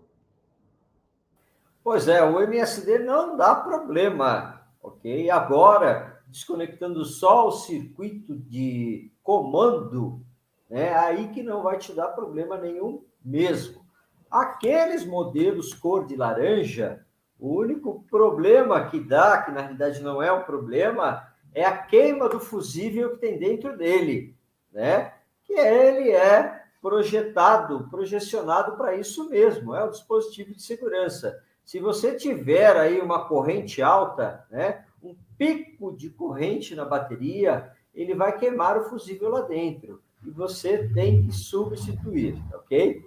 Pois 1.82 2.08
é, 2.08 2.22
o 2.22 2.40
MSD 2.40 2.98
não 3.00 3.36
dá 3.36 3.54
problema, 3.54 4.62
ok? 4.82 5.30
Agora, 5.30 6.22
desconectando 6.26 7.04
só 7.04 7.46
o 7.46 7.52
circuito 7.52 8.36
de 8.36 9.12
comando, 9.22 10.20
né? 10.68 10.94
Aí 10.96 11.28
que 11.28 11.42
não 11.42 11.62
vai 11.62 11.78
te 11.78 11.92
dar 11.92 12.08
problema 12.08 12.56
nenhum 12.56 13.04
mesmo. 13.24 13.85
Aqueles 14.30 15.04
modelos 15.04 15.72
cor 15.74 16.06
de 16.06 16.16
laranja, 16.16 17.04
o 17.38 17.54
único 17.56 18.04
problema 18.10 18.86
que 18.86 18.98
dá, 18.98 19.42
que 19.42 19.50
na 19.50 19.60
realidade 19.60 20.02
não 20.02 20.22
é 20.22 20.32
um 20.32 20.42
problema, 20.42 21.26
é 21.54 21.64
a 21.64 21.76
queima 21.76 22.28
do 22.28 22.40
fusível 22.40 23.12
que 23.12 23.18
tem 23.18 23.38
dentro 23.38 23.76
dele, 23.76 24.34
né? 24.72 25.12
Que 25.44 25.54
ele 25.54 26.10
é 26.10 26.64
projetado, 26.80 27.88
projecionado 27.90 28.76
para 28.76 28.94
isso 28.94 29.28
mesmo, 29.28 29.74
é 29.74 29.82
o 29.84 29.90
dispositivo 29.90 30.54
de 30.54 30.62
segurança. 30.62 31.42
Se 31.64 31.80
você 31.80 32.14
tiver 32.14 32.76
aí 32.76 33.00
uma 33.00 33.26
corrente 33.26 33.82
alta, 33.82 34.46
né, 34.50 34.84
um 35.02 35.16
pico 35.36 35.96
de 35.96 36.10
corrente 36.10 36.74
na 36.74 36.84
bateria, 36.84 37.72
ele 37.94 38.14
vai 38.14 38.38
queimar 38.38 38.76
o 38.78 38.84
fusível 38.84 39.30
lá 39.30 39.40
dentro 39.40 40.00
e 40.24 40.30
você 40.30 40.88
tem 40.94 41.22
que 41.22 41.32
substituir, 41.32 42.36
ok? 42.54 43.04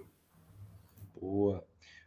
Boa. 1.20 1.62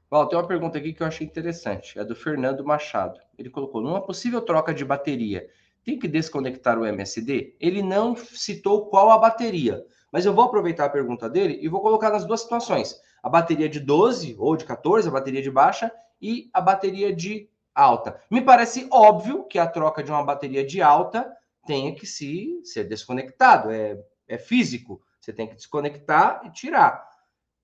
Val, 0.09 0.27
tem 0.27 0.37
uma 0.37 0.47
pergunta 0.47 0.77
aqui 0.77 0.91
que 0.91 1.03
eu 1.03 1.07
achei 1.07 1.25
interessante. 1.25 1.99
É 1.99 2.03
do 2.03 2.15
Fernando 2.15 2.65
Machado. 2.65 3.19
Ele 3.37 3.49
colocou: 3.49 3.79
numa 3.79 4.01
possível 4.01 4.41
troca 4.41 4.73
de 4.73 4.83
bateria, 4.83 5.47
tem 5.83 5.99
que 5.99 6.07
desconectar 6.07 6.79
o 6.79 6.85
MSD? 6.85 7.55
Ele 7.59 7.83
não 7.83 8.15
citou 8.15 8.87
qual 8.87 9.11
a 9.11 9.17
bateria, 9.19 9.85
mas 10.11 10.25
eu 10.25 10.33
vou 10.33 10.45
aproveitar 10.45 10.85
a 10.85 10.89
pergunta 10.89 11.29
dele 11.29 11.59
e 11.61 11.67
vou 11.67 11.81
colocar 11.81 12.09
nas 12.09 12.25
duas 12.25 12.41
situações: 12.41 12.99
a 13.21 13.29
bateria 13.29 13.69
de 13.69 13.79
12 13.79 14.35
ou 14.39 14.57
de 14.57 14.65
14, 14.65 15.07
a 15.07 15.11
bateria 15.11 15.41
de 15.41 15.51
baixa, 15.51 15.91
e 16.19 16.49
a 16.53 16.61
bateria 16.61 17.13
de 17.13 17.49
alta. 17.75 18.19
Me 18.31 18.41
parece 18.41 18.87
óbvio 18.91 19.43
que 19.43 19.59
a 19.59 19.67
troca 19.67 20.03
de 20.03 20.09
uma 20.09 20.23
bateria 20.23 20.65
de 20.65 20.81
alta 20.81 21.31
tenha 21.67 21.93
que 21.93 22.07
se 22.07 22.61
ser 22.63 22.85
desconectado, 22.85 23.69
é, 23.69 23.97
é 24.27 24.37
físico. 24.37 25.01
Você 25.19 25.31
tem 25.31 25.47
que 25.47 25.55
desconectar 25.55 26.41
e 26.45 26.51
tirar. 26.51 27.12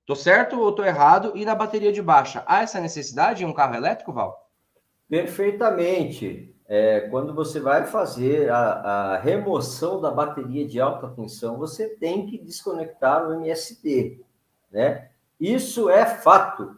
Tô 0.10 0.15
certo 0.15 0.60
ou 0.60 0.72
tô 0.72 0.84
errado? 0.84 1.34
E 1.36 1.45
na 1.45 1.54
bateria 1.54 1.91
de 1.91 2.02
baixa, 2.02 2.43
há 2.48 2.63
essa 2.63 2.82
necessidade 2.82 3.43
em 3.43 3.45
um 3.45 3.54
carro 3.54 3.76
elétrico, 3.76 4.12
Val? 4.12 4.50
Perfeitamente. 5.08 6.52
É, 6.67 7.02
quando 7.12 7.32
você 7.32 7.60
vai 7.60 7.86
fazer 7.86 8.50
a, 8.50 8.58
a, 8.58 9.17
remoção 9.19 10.02
da 10.02 10.10
bateria 10.10 10.67
de 10.67 10.82
alta 10.82 11.10
tensão, 11.10 11.60
você 11.60 11.89
tem 11.89 12.26
que 12.26 12.39
desconectar 12.39 13.30
o 13.30 13.36
MSD, 13.36 14.19
né? 14.72 15.12
Isso 15.39 15.91
é 15.91 16.04
fato. 16.08 16.76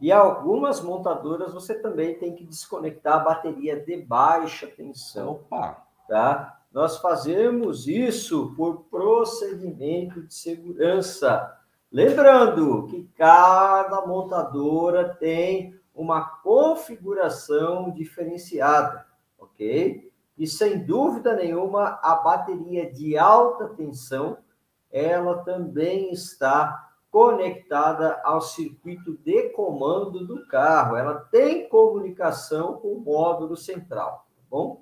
E 0.00 0.10
algumas 0.10 0.80
montadoras 0.80 1.52
você 1.52 1.74
também 1.74 2.14
tem 2.14 2.34
que 2.34 2.46
desconectar 2.46 3.16
a 3.16 3.24
bateria 3.24 3.78
de 3.78 3.94
baixa 3.98 4.66
tensão. 4.66 5.32
Opa! 5.32 5.86
Tá? 6.08 6.62
Nós 6.72 6.96
fazemos 6.96 7.86
isso 7.86 8.54
por 8.56 8.84
procedimento 8.90 10.22
de 10.22 10.32
segurança. 10.32 11.59
Lembrando 11.92 12.86
que 12.86 13.10
cada 13.16 14.06
montadora 14.06 15.08
tem 15.16 15.74
uma 15.92 16.22
configuração 16.22 17.90
diferenciada, 17.90 19.04
ok? 19.38 20.10
E 20.38 20.46
sem 20.46 20.84
dúvida 20.84 21.34
nenhuma, 21.34 21.98
a 22.02 22.14
bateria 22.14 22.90
de 22.90 23.18
alta 23.18 23.68
tensão, 23.68 24.38
ela 24.90 25.38
também 25.44 26.12
está 26.12 26.90
conectada 27.10 28.20
ao 28.22 28.40
circuito 28.40 29.18
de 29.18 29.50
comando 29.50 30.24
do 30.24 30.46
carro. 30.46 30.96
Ela 30.96 31.16
tem 31.16 31.68
comunicação 31.68 32.74
com 32.74 32.94
o 32.94 33.00
módulo 33.00 33.56
central, 33.56 34.26
tá 34.36 34.42
bom? 34.48 34.80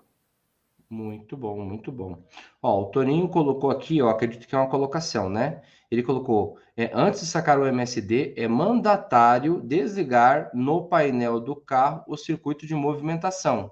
Muito 0.91 1.37
bom, 1.37 1.61
muito 1.61 1.93
bom. 1.93 2.23
Ó, 2.63 2.83
o 2.83 2.87
Toninho 2.87 3.29
colocou 3.29 3.71
aqui, 3.71 3.99
eu 3.99 4.09
acredito 4.09 4.49
que 4.49 4.55
é 4.55 4.59
uma 4.59 4.71
colocação, 4.71 5.29
né? 5.29 5.61
Ele 5.91 6.03
colocou, 6.03 6.59
é, 6.75 6.91
antes 6.95 7.21
de 7.21 7.27
sacar 7.27 7.59
o 7.59 7.67
MSD, 7.67 8.33
é 8.37 8.49
mandatário 8.49 9.61
desligar 9.61 10.51
no 10.55 10.89
painel 10.89 11.41
do 11.41 11.55
carro 11.55 12.05
o 12.07 12.17
circuito 12.17 12.67
de 12.67 12.75
movimentação, 12.75 13.71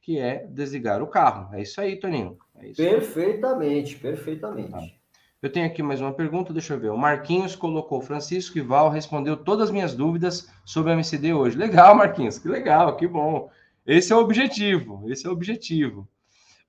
que 0.00 0.18
é 0.18 0.46
desligar 0.46 1.02
o 1.02 1.06
carro. 1.06 1.54
É 1.54 1.60
isso 1.60 1.78
aí, 1.80 2.00
Toninho. 2.00 2.38
É 2.56 2.68
isso 2.68 2.82
perfeitamente, 2.82 3.94
aí. 3.96 4.00
perfeitamente. 4.00 4.70
Tá. 4.70 5.02
Eu 5.42 5.52
tenho 5.52 5.66
aqui 5.66 5.82
mais 5.82 6.00
uma 6.00 6.14
pergunta, 6.14 6.52
deixa 6.52 6.72
eu 6.72 6.80
ver. 6.80 6.92
O 6.92 6.96
Marquinhos 6.96 7.54
colocou, 7.54 8.00
Francisco 8.00 8.56
e 8.56 8.60
Val 8.60 8.88
respondeu 8.88 9.36
todas 9.36 9.68
as 9.68 9.70
minhas 9.70 9.92
dúvidas 9.94 10.48
sobre 10.64 10.92
o 10.92 10.94
MCD 10.94 11.34
hoje. 11.34 11.58
Legal, 11.58 11.94
Marquinhos, 11.94 12.38
que 12.38 12.48
legal, 12.48 12.96
que 12.96 13.06
bom. 13.06 13.50
Esse 13.84 14.12
é 14.12 14.16
o 14.16 14.20
objetivo, 14.20 15.10
esse 15.10 15.26
é 15.26 15.28
o 15.28 15.32
objetivo. 15.32 16.08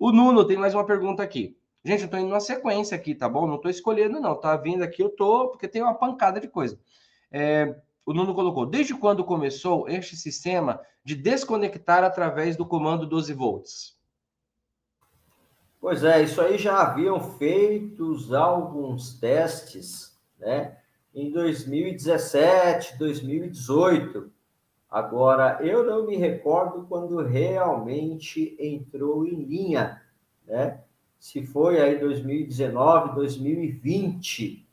O 0.04 0.12
Nuno 0.12 0.44
tem 0.44 0.58
mais 0.58 0.76
uma 0.76 0.86
pergunta 0.86 1.24
aqui. 1.24 1.58
Gente, 1.82 2.04
eu 2.04 2.10
tô 2.10 2.18
indo 2.18 2.28
numa 2.28 2.42
sequência 2.42 2.94
aqui, 2.94 3.16
tá 3.16 3.30
bom? 3.30 3.48
Não 3.48 3.58
tô 3.58 3.70
escolhendo, 3.70 4.20
não. 4.20 4.36
Tá 4.36 4.58
vindo 4.58 4.84
aqui, 4.84 5.02
eu 5.02 5.08
tô, 5.08 5.48
porque 5.48 5.66
tem 5.66 5.82
uma 5.82 5.94
pancada 5.94 6.42
de 6.42 6.50
coisa. 6.50 6.78
É, 7.32 7.74
o 8.06 8.14
Nuno 8.14 8.36
colocou: 8.36 8.66
desde 8.66 8.94
quando 8.94 9.24
começou 9.24 9.88
este 9.88 10.18
sistema 10.18 10.82
de 11.06 11.16
desconectar 11.16 12.04
através 12.04 12.58
do 12.58 12.66
comando 12.66 13.08
12 13.08 13.32
volts? 13.32 13.98
Pois 15.80 16.04
é, 16.04 16.22
isso 16.22 16.42
aí 16.42 16.58
já 16.58 16.82
haviam 16.82 17.22
feitos 17.38 18.34
alguns 18.34 19.18
testes, 19.18 20.20
né? 20.38 20.80
Em 21.16 21.32
2017, 21.32 22.98
2018. 22.98 24.33
Agora, 24.94 25.58
eu 25.62 25.84
não 25.84 26.06
me 26.06 26.16
recordo 26.16 26.86
quando 26.88 27.18
realmente 27.24 28.56
entrou 28.60 29.26
em 29.26 29.44
linha, 29.44 30.00
né? 30.46 30.84
se 31.20 31.44
foi 31.44 31.82
aí 31.82 32.00
2019, 32.00 33.16
2020, 33.16 34.70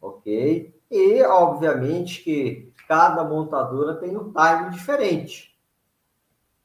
ok? 0.00 0.74
E, 0.90 1.22
obviamente, 1.24 2.22
que 2.22 2.72
cada 2.88 3.22
montadora 3.22 3.96
tem 3.96 4.16
um 4.16 4.32
time 4.32 4.70
diferente. 4.70 5.54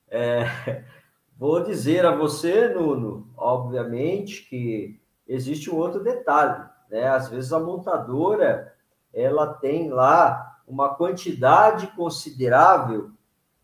É, 0.08 0.46
Vou 1.38 1.62
dizer 1.62 2.06
a 2.06 2.16
você, 2.16 2.70
Nuno, 2.70 3.28
obviamente 3.36 4.48
que 4.48 5.02
existe 5.28 5.70
um 5.70 5.76
outro 5.76 6.02
detalhe, 6.02 6.64
né? 6.90 7.10
Às 7.10 7.28
vezes 7.28 7.52
a 7.52 7.60
montadora 7.60 8.74
ela 9.14 9.54
tem 9.54 9.90
lá 9.90 10.55
uma 10.68 10.96
quantidade 10.96 11.88
considerável 11.96 13.12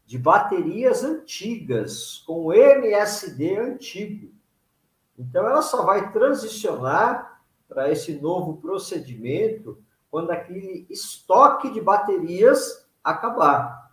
de 0.05 0.17
baterias 0.17 1.03
antigas 1.03 2.23
com 2.27 2.53
MSD 2.53 3.57
antigo. 3.57 4.31
Então 5.17 5.45
ela 5.47 5.61
só 5.61 5.83
vai 5.83 6.11
transicionar 6.11 7.41
para 7.67 7.89
esse 7.89 8.13
novo 8.13 8.57
procedimento 8.57 9.81
quando 10.09 10.31
aquele 10.31 10.85
estoque 10.89 11.71
de 11.71 11.79
baterias 11.79 12.85
acabar. 13.03 13.91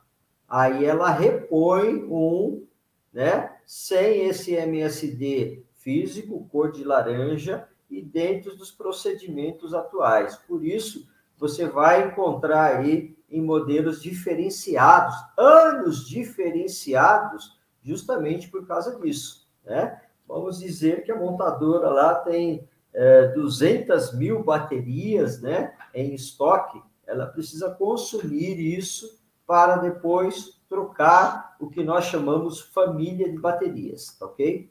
Aí 0.48 0.84
ela 0.84 1.10
repõe 1.10 2.04
um, 2.10 2.66
né, 3.12 3.56
sem 3.64 4.26
esse 4.26 4.52
MSD 4.54 5.62
físico, 5.74 6.48
cor 6.50 6.72
de 6.72 6.82
laranja, 6.82 7.68
e 7.90 8.02
dentro 8.02 8.56
dos 8.56 8.70
procedimentos 8.70 9.72
atuais. 9.72 10.36
Por 10.36 10.64
isso, 10.64 11.08
você 11.38 11.66
vai 11.66 12.08
encontrar 12.08 12.76
aí 12.76 13.16
em 13.30 13.40
modelos 13.40 14.02
diferenciados, 14.02 15.14
anos 15.36 16.08
diferenciados, 16.08 17.58
justamente 17.82 18.48
por 18.48 18.66
causa 18.66 18.98
disso, 18.98 19.46
né? 19.64 20.00
Vamos 20.26 20.58
dizer 20.58 21.04
que 21.04 21.12
a 21.12 21.16
montadora 21.16 21.88
lá 21.88 22.14
tem 22.16 22.68
é, 22.92 23.28
200 23.28 24.14
mil 24.14 24.42
baterias, 24.42 25.40
né, 25.40 25.74
em 25.94 26.14
estoque, 26.14 26.82
ela 27.06 27.26
precisa 27.26 27.70
consumir 27.70 28.58
isso 28.58 29.18
para 29.46 29.76
depois 29.76 30.60
trocar 30.68 31.56
o 31.58 31.70
que 31.70 31.82
nós 31.82 32.04
chamamos 32.04 32.60
família 32.60 33.30
de 33.30 33.38
baterias, 33.38 34.14
tá 34.18 34.26
ok? 34.26 34.70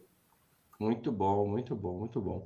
Muito 0.80 1.12
bom, 1.12 1.48
muito 1.48 1.76
bom, 1.76 1.98
muito 1.98 2.22
bom. 2.22 2.46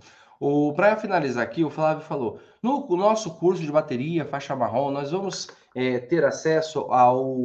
Para 0.75 0.97
finalizar 0.97 1.43
aqui, 1.43 1.63
o 1.63 1.69
Flávio 1.69 2.04
falou: 2.04 2.39
no 2.63 2.88
nosso 2.97 3.36
curso 3.36 3.62
de 3.62 3.71
bateria, 3.71 4.25
faixa 4.25 4.56
marrom, 4.56 4.89
nós 4.89 5.12
vamos 5.12 5.47
é, 5.75 5.99
ter 5.99 6.25
acesso 6.25 6.80
ao 6.91 7.38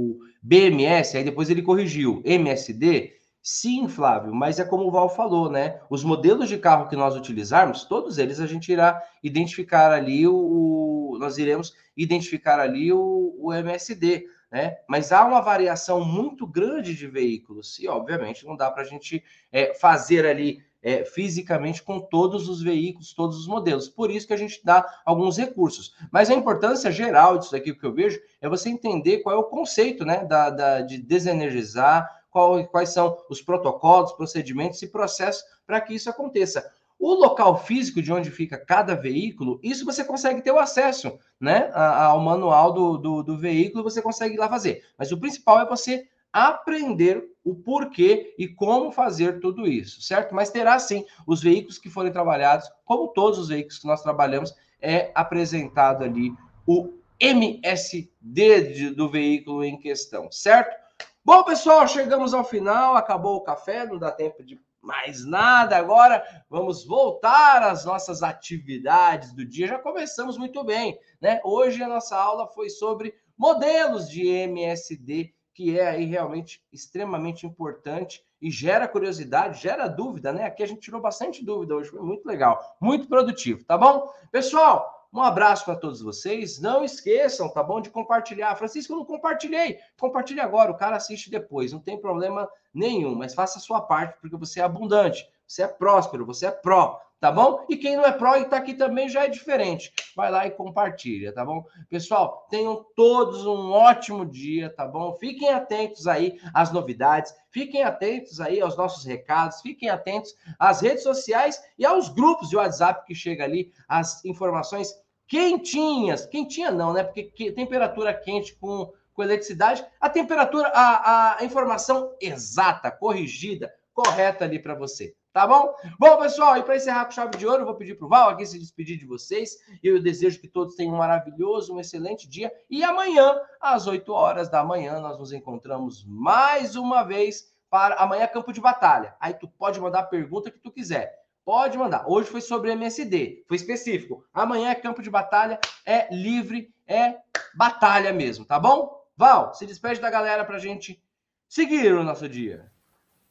BMS, 0.42 1.16
aí 1.16 1.24
depois 1.24 1.50
ele 1.50 1.60
corrigiu, 1.60 2.22
MSD. 2.24 3.12
Sim, 3.42 3.86
Flávio, 3.86 4.34
mas 4.34 4.58
é 4.58 4.64
como 4.64 4.84
o 4.84 4.90
Val 4.90 5.08
falou, 5.08 5.48
né? 5.48 5.78
Os 5.88 6.02
modelos 6.02 6.48
de 6.48 6.58
carro 6.58 6.88
que 6.88 6.96
nós 6.96 7.14
utilizarmos, 7.14 7.84
todos 7.84 8.18
eles 8.18 8.40
a 8.40 8.46
gente 8.46 8.72
irá 8.72 9.00
identificar 9.22 9.92
ali 9.92 10.26
o. 10.26 11.16
nós 11.20 11.38
iremos 11.38 11.74
identificar 11.96 12.58
ali 12.58 12.92
o, 12.92 13.36
o 13.38 13.52
MSD. 13.52 14.26
Né? 14.50 14.76
Mas 14.88 15.12
há 15.12 15.24
uma 15.24 15.40
variação 15.40 16.04
muito 16.04 16.46
grande 16.46 16.94
de 16.94 17.06
veículos 17.06 17.78
e, 17.78 17.88
obviamente, 17.88 18.46
não 18.46 18.56
dá 18.56 18.70
para 18.70 18.82
a 18.82 18.86
gente 18.86 19.22
é, 19.52 19.74
fazer 19.74 20.24
ali 20.24 20.64
é, 20.86 21.04
fisicamente 21.04 21.82
com 21.82 21.98
todos 21.98 22.48
os 22.48 22.62
veículos, 22.62 23.12
todos 23.12 23.36
os 23.40 23.48
modelos. 23.48 23.88
Por 23.88 24.08
isso 24.08 24.24
que 24.24 24.32
a 24.32 24.36
gente 24.36 24.60
dá 24.62 24.86
alguns 25.04 25.36
recursos. 25.36 25.96
Mas 26.12 26.30
a 26.30 26.34
importância 26.34 26.92
geral 26.92 27.38
disso 27.38 27.56
aqui 27.56 27.74
que 27.74 27.84
eu 27.84 27.92
vejo 27.92 28.20
é 28.40 28.48
você 28.48 28.68
entender 28.68 29.18
qual 29.18 29.34
é 29.34 29.38
o 29.38 29.42
conceito 29.42 30.04
né, 30.04 30.24
da, 30.24 30.48
da 30.48 30.80
de 30.82 30.98
desenergizar, 30.98 32.08
qual, 32.30 32.64
quais 32.68 32.90
são 32.90 33.18
os 33.28 33.42
protocolos, 33.42 34.12
procedimentos 34.12 34.80
e 34.80 34.86
processos 34.86 35.42
para 35.66 35.80
que 35.80 35.92
isso 35.92 36.08
aconteça. 36.08 36.64
O 37.00 37.14
local 37.14 37.58
físico 37.58 38.00
de 38.00 38.12
onde 38.12 38.30
fica 38.30 38.56
cada 38.56 38.94
veículo, 38.94 39.58
isso 39.64 39.84
você 39.84 40.04
consegue 40.04 40.40
ter 40.40 40.52
o 40.52 40.58
acesso 40.58 41.18
né, 41.40 41.68
ao 41.74 42.20
manual 42.20 42.72
do, 42.72 42.96
do, 42.96 43.22
do 43.24 43.36
veículo, 43.36 43.82
você 43.82 44.00
consegue 44.00 44.36
ir 44.36 44.38
lá 44.38 44.48
fazer. 44.48 44.84
Mas 44.96 45.10
o 45.10 45.18
principal 45.18 45.58
é 45.58 45.68
você 45.68 46.06
aprender 46.32 47.24
o 47.46 47.54
porquê 47.54 48.34
e 48.36 48.48
como 48.48 48.90
fazer 48.90 49.38
tudo 49.38 49.68
isso, 49.68 50.02
certo? 50.02 50.34
Mas 50.34 50.50
terá 50.50 50.80
sim 50.80 51.06
os 51.24 51.40
veículos 51.40 51.78
que 51.78 51.88
forem 51.88 52.10
trabalhados, 52.10 52.68
como 52.84 53.06
todos 53.06 53.38
os 53.38 53.48
veículos 53.48 53.78
que 53.78 53.86
nós 53.86 54.02
trabalhamos, 54.02 54.52
é 54.80 55.12
apresentado 55.14 56.02
ali 56.02 56.34
o 56.66 56.92
MSD 57.20 58.90
do 58.90 59.08
veículo 59.08 59.62
em 59.62 59.78
questão, 59.78 60.28
certo? 60.32 60.76
Bom, 61.24 61.44
pessoal, 61.44 61.86
chegamos 61.86 62.34
ao 62.34 62.42
final, 62.42 62.96
acabou 62.96 63.36
o 63.36 63.42
café, 63.44 63.86
não 63.86 63.96
dá 63.96 64.10
tempo 64.10 64.42
de 64.42 64.60
mais 64.82 65.24
nada. 65.24 65.76
Agora 65.76 66.24
vamos 66.50 66.84
voltar 66.84 67.62
às 67.62 67.84
nossas 67.84 68.24
atividades 68.24 69.32
do 69.32 69.44
dia. 69.44 69.68
Já 69.68 69.78
começamos 69.78 70.36
muito 70.36 70.64
bem, 70.64 70.98
né? 71.20 71.40
Hoje 71.44 71.80
a 71.80 71.88
nossa 71.88 72.16
aula 72.16 72.48
foi 72.48 72.70
sobre 72.70 73.14
modelos 73.38 74.08
de 74.08 74.26
MSD 74.26 75.32
que 75.56 75.78
é 75.78 75.88
aí 75.88 76.04
realmente 76.04 76.62
extremamente 76.70 77.46
importante 77.46 78.22
e 78.42 78.50
gera 78.50 78.86
curiosidade, 78.86 79.62
gera 79.62 79.88
dúvida, 79.88 80.30
né? 80.30 80.44
Aqui 80.44 80.62
a 80.62 80.66
gente 80.66 80.82
tirou 80.82 81.00
bastante 81.00 81.42
dúvida 81.42 81.74
hoje, 81.74 81.88
foi 81.88 82.02
muito 82.02 82.26
legal, 82.26 82.76
muito 82.78 83.08
produtivo, 83.08 83.64
tá 83.64 83.78
bom? 83.78 84.06
Pessoal, 84.30 85.08
um 85.10 85.22
abraço 85.22 85.64
para 85.64 85.74
todos 85.74 86.02
vocês. 86.02 86.60
Não 86.60 86.84
esqueçam, 86.84 87.48
tá 87.48 87.62
bom, 87.62 87.80
de 87.80 87.88
compartilhar. 87.88 88.54
Francisco, 88.54 88.92
eu 88.92 88.98
não 88.98 89.04
compartilhei. 89.06 89.78
Compartilhe 89.98 90.40
agora, 90.40 90.70
o 90.70 90.76
cara 90.76 90.96
assiste 90.96 91.30
depois, 91.30 91.72
não 91.72 91.80
tem 91.80 91.98
problema 91.98 92.46
nenhum, 92.74 93.14
mas 93.14 93.32
faça 93.32 93.58
a 93.58 93.62
sua 93.62 93.80
parte, 93.80 94.20
porque 94.20 94.36
você 94.36 94.60
é 94.60 94.62
abundante, 94.62 95.26
você 95.46 95.62
é 95.62 95.68
próspero, 95.68 96.26
você 96.26 96.46
é 96.46 96.50
pró 96.50 97.00
tá 97.20 97.32
bom? 97.32 97.64
E 97.68 97.76
quem 97.76 97.96
não 97.96 98.04
é 98.04 98.12
pró 98.12 98.36
e 98.36 98.44
tá 98.44 98.58
aqui 98.58 98.74
também 98.74 99.08
já 99.08 99.24
é 99.24 99.28
diferente. 99.28 99.92
Vai 100.14 100.30
lá 100.30 100.46
e 100.46 100.50
compartilha, 100.50 101.32
tá 101.32 101.44
bom? 101.44 101.64
Pessoal, 101.88 102.46
tenham 102.50 102.84
todos 102.94 103.46
um 103.46 103.70
ótimo 103.72 104.24
dia, 104.24 104.70
tá 104.70 104.86
bom? 104.86 105.16
Fiquem 105.18 105.50
atentos 105.50 106.06
aí 106.06 106.38
às 106.52 106.70
novidades, 106.70 107.34
fiquem 107.50 107.82
atentos 107.82 108.40
aí 108.40 108.60
aos 108.60 108.76
nossos 108.76 109.04
recados, 109.04 109.60
fiquem 109.60 109.88
atentos 109.88 110.34
às 110.58 110.80
redes 110.80 111.02
sociais 111.02 111.60
e 111.78 111.86
aos 111.86 112.08
grupos 112.08 112.48
de 112.48 112.56
WhatsApp 112.56 113.04
que 113.06 113.14
chega 113.14 113.44
ali 113.44 113.72
as 113.88 114.24
informações 114.24 114.94
quentinhas. 115.26 116.26
Quentinha 116.26 116.70
não, 116.70 116.92
né? 116.92 117.02
Porque 117.02 117.24
que, 117.24 117.52
temperatura 117.52 118.14
quente 118.14 118.54
com 118.56 118.92
com 119.14 119.22
eletricidade, 119.22 119.82
a 119.98 120.10
temperatura, 120.10 120.68
a, 120.74 121.38
a 121.38 121.44
informação 121.46 122.14
exata, 122.20 122.90
corrigida, 122.90 123.72
correta 123.94 124.44
ali 124.44 124.58
para 124.58 124.74
você. 124.74 125.14
Tá 125.36 125.46
bom? 125.46 125.74
Bom, 125.98 126.16
pessoal, 126.16 126.56
e 126.56 126.62
para 126.62 126.76
encerrar 126.76 127.04
com 127.04 127.10
chave 127.10 127.36
de 127.36 127.46
ouro, 127.46 127.60
eu 127.60 127.66
vou 127.66 127.74
pedir 127.74 127.94
para 127.94 128.06
o 128.06 128.08
Val 128.08 128.30
aqui 128.30 128.46
se 128.46 128.58
despedir 128.58 128.96
de 128.96 129.04
vocês. 129.04 129.58
Eu 129.82 130.02
desejo 130.02 130.40
que 130.40 130.48
todos 130.48 130.74
tenham 130.74 130.94
um 130.94 130.96
maravilhoso, 130.96 131.74
um 131.74 131.78
excelente 131.78 132.26
dia. 132.26 132.50
E 132.70 132.82
amanhã, 132.82 133.38
às 133.60 133.86
8 133.86 134.10
horas 134.10 134.48
da 134.48 134.64
manhã, 134.64 134.98
nós 134.98 135.18
nos 135.18 135.34
encontramos 135.34 136.02
mais 136.06 136.74
uma 136.74 137.02
vez 137.02 137.54
para 137.68 137.96
amanhã 137.96 138.26
campo 138.26 138.50
de 138.50 138.62
batalha. 138.62 139.14
Aí 139.20 139.34
tu 139.34 139.46
pode 139.46 139.78
mandar 139.78 139.98
a 139.98 140.04
pergunta 140.04 140.50
que 140.50 140.58
tu 140.58 140.70
quiser. 140.70 141.22
Pode 141.44 141.76
mandar. 141.76 142.06
Hoje 142.08 142.30
foi 142.30 142.40
sobre 142.40 142.70
MSD, 142.72 143.44
foi 143.46 143.58
específico. 143.58 144.24
Amanhã 144.32 144.70
é 144.70 144.74
campo 144.74 145.02
de 145.02 145.10
batalha, 145.10 145.60
é 145.84 146.08
livre, 146.14 146.74
é 146.86 147.18
batalha 147.54 148.10
mesmo, 148.10 148.46
tá 148.46 148.58
bom? 148.58 149.04
Val, 149.14 149.52
se 149.52 149.66
despede 149.66 150.00
da 150.00 150.08
galera 150.08 150.46
para 150.46 150.58
gente 150.58 150.98
seguir 151.46 151.92
o 151.92 152.02
nosso 152.02 152.26
dia. 152.26 152.74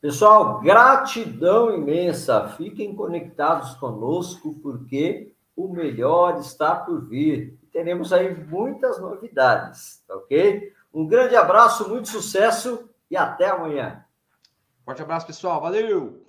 Pessoal, 0.02 0.60
gratidão 0.62 1.74
imensa. 1.74 2.50
Fiquem 2.50 2.96
conectados 2.96 3.76
conosco, 3.76 4.56
porque 4.62 5.34
o 5.56 5.68
melhor 5.68 6.40
está 6.40 6.76
por 6.76 7.08
vir. 7.08 7.58
Teremos 7.72 8.14
aí 8.14 8.36
muitas 8.46 9.00
novidades, 9.00 10.04
tá 10.08 10.16
ok? 10.16 10.72
Um 10.94 11.08
grande 11.08 11.36
abraço, 11.36 11.90
muito 11.90 12.08
sucesso 12.08 12.90
e 13.10 13.18
até 13.18 13.50
amanhã. 13.50 14.06
Forte 14.86 15.02
abraço, 15.02 15.28
pessoal. 15.28 15.60
Valeu! 15.60 16.25